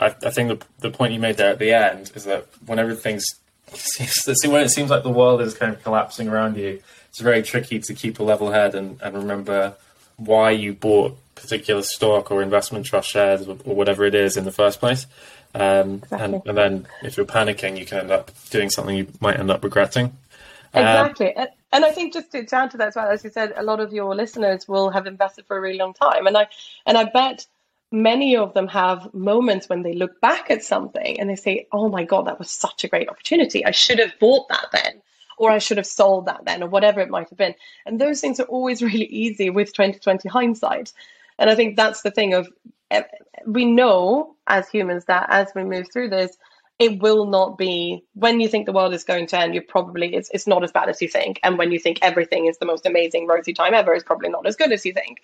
I, 0.00 0.06
I 0.06 0.30
think 0.30 0.48
the 0.48 0.66
the 0.80 0.90
point 0.90 1.12
you 1.12 1.20
made 1.20 1.36
there 1.36 1.50
at 1.50 1.58
the 1.58 1.72
end 1.72 2.10
is 2.14 2.24
that 2.24 2.46
when 2.66 2.78
everything's 2.78 3.24
when 4.46 4.62
it 4.62 4.70
seems 4.70 4.90
like 4.90 5.02
the 5.02 5.10
world 5.10 5.42
is 5.42 5.54
kind 5.54 5.72
of 5.72 5.82
collapsing 5.82 6.28
around 6.28 6.56
you, 6.56 6.80
it's 7.10 7.20
very 7.20 7.42
tricky 7.42 7.78
to 7.78 7.94
keep 7.94 8.18
a 8.18 8.22
level 8.22 8.50
head 8.50 8.74
and, 8.74 9.00
and 9.02 9.16
remember 9.16 9.76
why 10.18 10.50
you 10.50 10.74
bought 10.74 11.16
particular 11.34 11.82
stock 11.82 12.30
or 12.30 12.42
investment 12.42 12.84
trust 12.84 13.08
shares 13.08 13.48
or, 13.48 13.56
or 13.64 13.74
whatever 13.74 14.04
it 14.04 14.14
is 14.14 14.36
in 14.36 14.44
the 14.44 14.52
first 14.52 14.80
place. 14.80 15.06
Um, 15.54 15.94
exactly. 15.94 16.18
and, 16.18 16.42
and, 16.46 16.58
then 16.58 16.88
if 17.02 17.16
you're 17.16 17.24
panicking, 17.24 17.78
you 17.78 17.86
can 17.86 17.98
end 17.98 18.10
up 18.10 18.30
doing 18.50 18.68
something 18.68 18.96
you 18.96 19.06
might 19.20 19.38
end 19.38 19.50
up 19.50 19.64
regretting. 19.64 20.06
Um, 20.74 20.82
exactly. 20.82 21.34
Um, 21.34 21.48
and 21.72 21.84
I 21.84 21.90
think 21.92 22.12
just 22.12 22.32
to 22.32 22.46
add 22.52 22.70
to 22.72 22.76
that 22.78 22.88
as 22.88 22.96
well, 22.96 23.08
as 23.08 23.24
you 23.24 23.30
said, 23.30 23.54
a 23.56 23.62
lot 23.62 23.80
of 23.80 23.92
your 23.92 24.14
listeners 24.14 24.68
will 24.68 24.90
have 24.90 25.06
invested 25.06 25.46
for 25.46 25.56
a 25.56 25.60
really 25.60 25.78
long 25.78 25.94
time. 25.94 26.26
And 26.26 26.36
I 26.36 26.48
and 26.86 26.98
I 26.98 27.04
bet 27.04 27.46
many 27.90 28.36
of 28.36 28.52
them 28.54 28.68
have 28.68 29.12
moments 29.14 29.68
when 29.68 29.82
they 29.82 29.94
look 29.94 30.20
back 30.20 30.50
at 30.50 30.62
something 30.62 31.18
and 31.18 31.28
they 31.28 31.36
say, 31.36 31.66
Oh 31.72 31.88
my 31.88 32.04
God, 32.04 32.26
that 32.26 32.38
was 32.38 32.50
such 32.50 32.84
a 32.84 32.88
great 32.88 33.08
opportunity. 33.08 33.64
I 33.64 33.70
should 33.70 33.98
have 33.98 34.18
bought 34.18 34.48
that 34.48 34.66
then 34.72 35.02
or 35.38 35.50
I 35.50 35.58
should 35.58 35.76
have 35.76 35.86
sold 35.86 36.26
that 36.26 36.44
then, 36.44 36.62
or 36.62 36.68
whatever 36.68 37.00
it 37.00 37.10
might 37.10 37.28
have 37.30 37.38
been. 37.38 37.54
And 37.86 38.00
those 38.00 38.20
things 38.20 38.40
are 38.40 38.44
always 38.44 38.82
really 38.90 39.06
easy 39.06 39.50
with 39.50 39.72
2020 39.72 40.28
hindsight. 40.28 40.92
And 41.38 41.48
I 41.48 41.54
think 41.54 41.76
that's 41.76 42.02
the 42.02 42.10
thing 42.10 42.34
of 42.34 42.48
eh, 42.90 43.02
we 43.46 43.64
know 43.64 44.34
as 44.46 44.68
humans 44.68 45.04
that 45.06 45.26
as 45.30 45.48
we 45.54 45.64
move 45.64 45.86
through 45.92 46.10
this, 46.10 46.36
it 46.78 47.00
will 47.00 47.26
not 47.26 47.58
be 47.58 48.04
when 48.14 48.40
you 48.40 48.48
think 48.48 48.66
the 48.66 48.72
world 48.72 48.94
is 48.94 49.02
going 49.02 49.26
to 49.28 49.38
end, 49.38 49.52
you're 49.52 49.64
probably 49.64 50.14
it's, 50.14 50.30
it's 50.32 50.46
not 50.46 50.62
as 50.62 50.72
bad 50.72 50.88
as 50.88 51.02
you 51.02 51.08
think. 51.08 51.40
And 51.42 51.58
when 51.58 51.72
you 51.72 51.78
think 51.78 51.98
everything 52.02 52.46
is 52.46 52.58
the 52.58 52.66
most 52.66 52.86
amazing 52.86 53.26
rosy 53.26 53.52
time 53.52 53.74
ever, 53.74 53.94
it's 53.94 54.04
probably 54.04 54.28
not 54.28 54.46
as 54.46 54.56
good 54.56 54.72
as 54.72 54.86
you 54.86 54.92
think. 54.92 55.18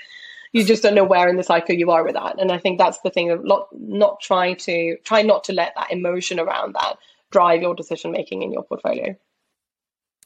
You 0.52 0.64
just 0.64 0.82
don't 0.82 0.94
know 0.94 1.04
where 1.04 1.28
in 1.28 1.36
the 1.36 1.42
cycle 1.42 1.74
you 1.74 1.90
are 1.90 2.04
with 2.04 2.14
that. 2.14 2.40
And 2.40 2.50
I 2.52 2.58
think 2.58 2.78
that's 2.78 3.00
the 3.00 3.10
thing 3.10 3.30
of 3.30 3.44
not 3.44 3.68
not 3.72 4.20
trying 4.20 4.56
to 4.56 4.96
try 5.04 5.22
not 5.22 5.44
to 5.44 5.52
let 5.52 5.74
that 5.76 5.90
emotion 5.90 6.40
around 6.40 6.74
that 6.74 6.96
drive 7.30 7.62
your 7.62 7.74
decision 7.74 8.12
making 8.12 8.42
in 8.42 8.52
your 8.52 8.62
portfolio. 8.62 9.16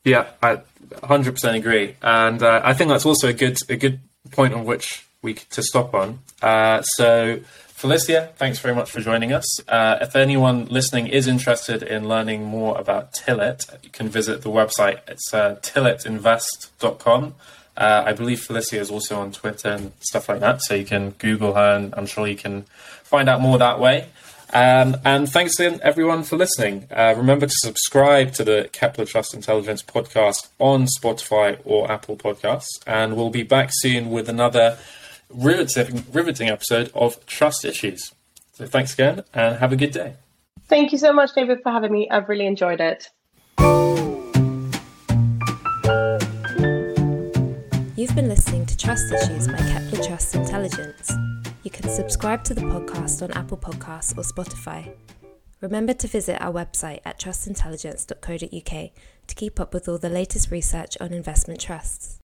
Yeah, 0.05 0.27
I 0.43 0.61
100% 0.91 1.55
agree, 1.55 1.97
and 2.03 2.43
uh, 2.43 2.61
I 2.65 2.75
think 2.75 2.89
that's 2.89 3.07
also 3.07 3.29
a 3.29 3.33
good 3.33 3.59
a 3.69 3.77
good 3.77 4.01
point 4.31 4.55
on 4.55 4.65
which 4.65 5.05
we 5.23 5.35
to 5.35 5.63
stop 5.63 5.95
on. 5.95 6.21
Uh, 6.41 6.83
so, 6.83 7.41
Felicia, 7.69 8.31
thanks 8.37 8.59
very 8.59 8.75
much 8.75 8.91
for 8.91 9.01
joining 9.01 9.33
us. 9.33 9.47
Uh, 9.69 9.99
if 10.01 10.17
anyone 10.17 10.67
listening 10.67 11.09
is 11.09 11.27
interested 11.27 11.83
in 11.83 12.09
learning 12.09 12.45
more 12.45 12.79
about 12.79 13.13
Tillit, 13.13 13.65
you 13.83 13.91
can 13.91 14.09
visit 14.09 14.43
the 14.43 14.51
website. 14.51 15.01
It's 15.09 15.33
uh, 15.35 15.57
tillitinvest.com. 15.63 17.35
Uh, 17.77 18.03
I 18.07 18.13
believe 18.13 18.41
Felicia 18.41 18.81
is 18.81 18.91
also 18.91 19.21
on 19.21 19.31
Twitter 19.31 19.69
and 19.69 19.93
stuff 20.01 20.29
like 20.29 20.41
that, 20.41 20.63
so 20.63 20.75
you 20.75 20.85
can 20.85 21.11
Google 21.11 21.55
her, 21.55 21.77
and 21.77 21.95
I'm 21.97 22.07
sure 22.07 22.27
you 22.27 22.37
can 22.37 22.63
find 23.05 23.29
out 23.29 23.41
more 23.41 23.59
that 23.59 23.79
way. 23.79 24.09
Um, 24.53 24.97
and 25.05 25.29
thanks 25.29 25.59
again, 25.59 25.81
everyone, 25.83 26.23
for 26.23 26.37
listening. 26.37 26.87
Uh, 26.91 27.15
remember 27.17 27.47
to 27.47 27.55
subscribe 27.55 28.33
to 28.35 28.45
the 28.45 28.71
Kepler 28.73 29.05
Trust 29.05 29.35
Intelligence 29.35 29.83
podcast 29.83 30.49
on 30.59 30.87
Spotify 30.87 31.59
or 31.65 31.91
Apple 31.91 32.17
Podcasts. 32.17 32.69
And 32.87 33.17
we'll 33.17 33.31
be 33.31 33.43
back 33.43 33.71
soon 33.73 34.11
with 34.11 34.29
another 34.29 34.79
riveting, 35.29 36.05
riveting 36.13 36.49
episode 36.49 36.91
of 36.95 37.25
Trust 37.27 37.65
Issues. 37.65 38.13
So 38.53 38.67
thanks 38.67 38.95
again 38.95 39.25
and 39.35 39.59
have 39.59 39.73
a 39.73 39.77
good 39.77 39.93
day. 39.93 40.15
Thank 40.67 40.93
you 40.93 40.99
so 40.99 41.13
much, 41.13 41.35
David, 41.35 41.61
for 41.63 41.71
having 41.71 41.93
me. 41.93 42.09
I've 42.11 42.29
really 42.29 42.47
enjoyed 42.47 42.81
it. 42.81 43.09
You've 47.97 48.15
been 48.15 48.29
listening 48.29 48.65
to 48.67 48.77
Trust 48.77 49.13
Issues 49.13 49.49
by 49.49 49.59
Kepler 49.59 50.05
Trust 50.05 50.35
Intelligence. 50.35 51.13
You 51.69 51.73
can 51.73 51.91
subscribe 51.91 52.45
to 52.45 52.55
the 52.55 52.63
podcast 52.63 53.21
on 53.21 53.31
Apple 53.33 53.59
Podcasts 53.59 54.17
or 54.17 54.23
Spotify. 54.23 54.91
Remember 55.61 55.93
to 55.93 56.09
visit 56.09 56.41
our 56.41 56.51
website 56.51 57.01
at 57.05 57.21
trustintelligence.co.uk 57.21 58.91
to 59.27 59.35
keep 59.35 59.61
up 59.61 59.75
with 59.75 59.87
all 59.87 59.99
the 59.99 60.09
latest 60.09 60.51
research 60.51 60.97
on 60.99 61.13
investment 61.13 61.61
trusts. 61.61 62.17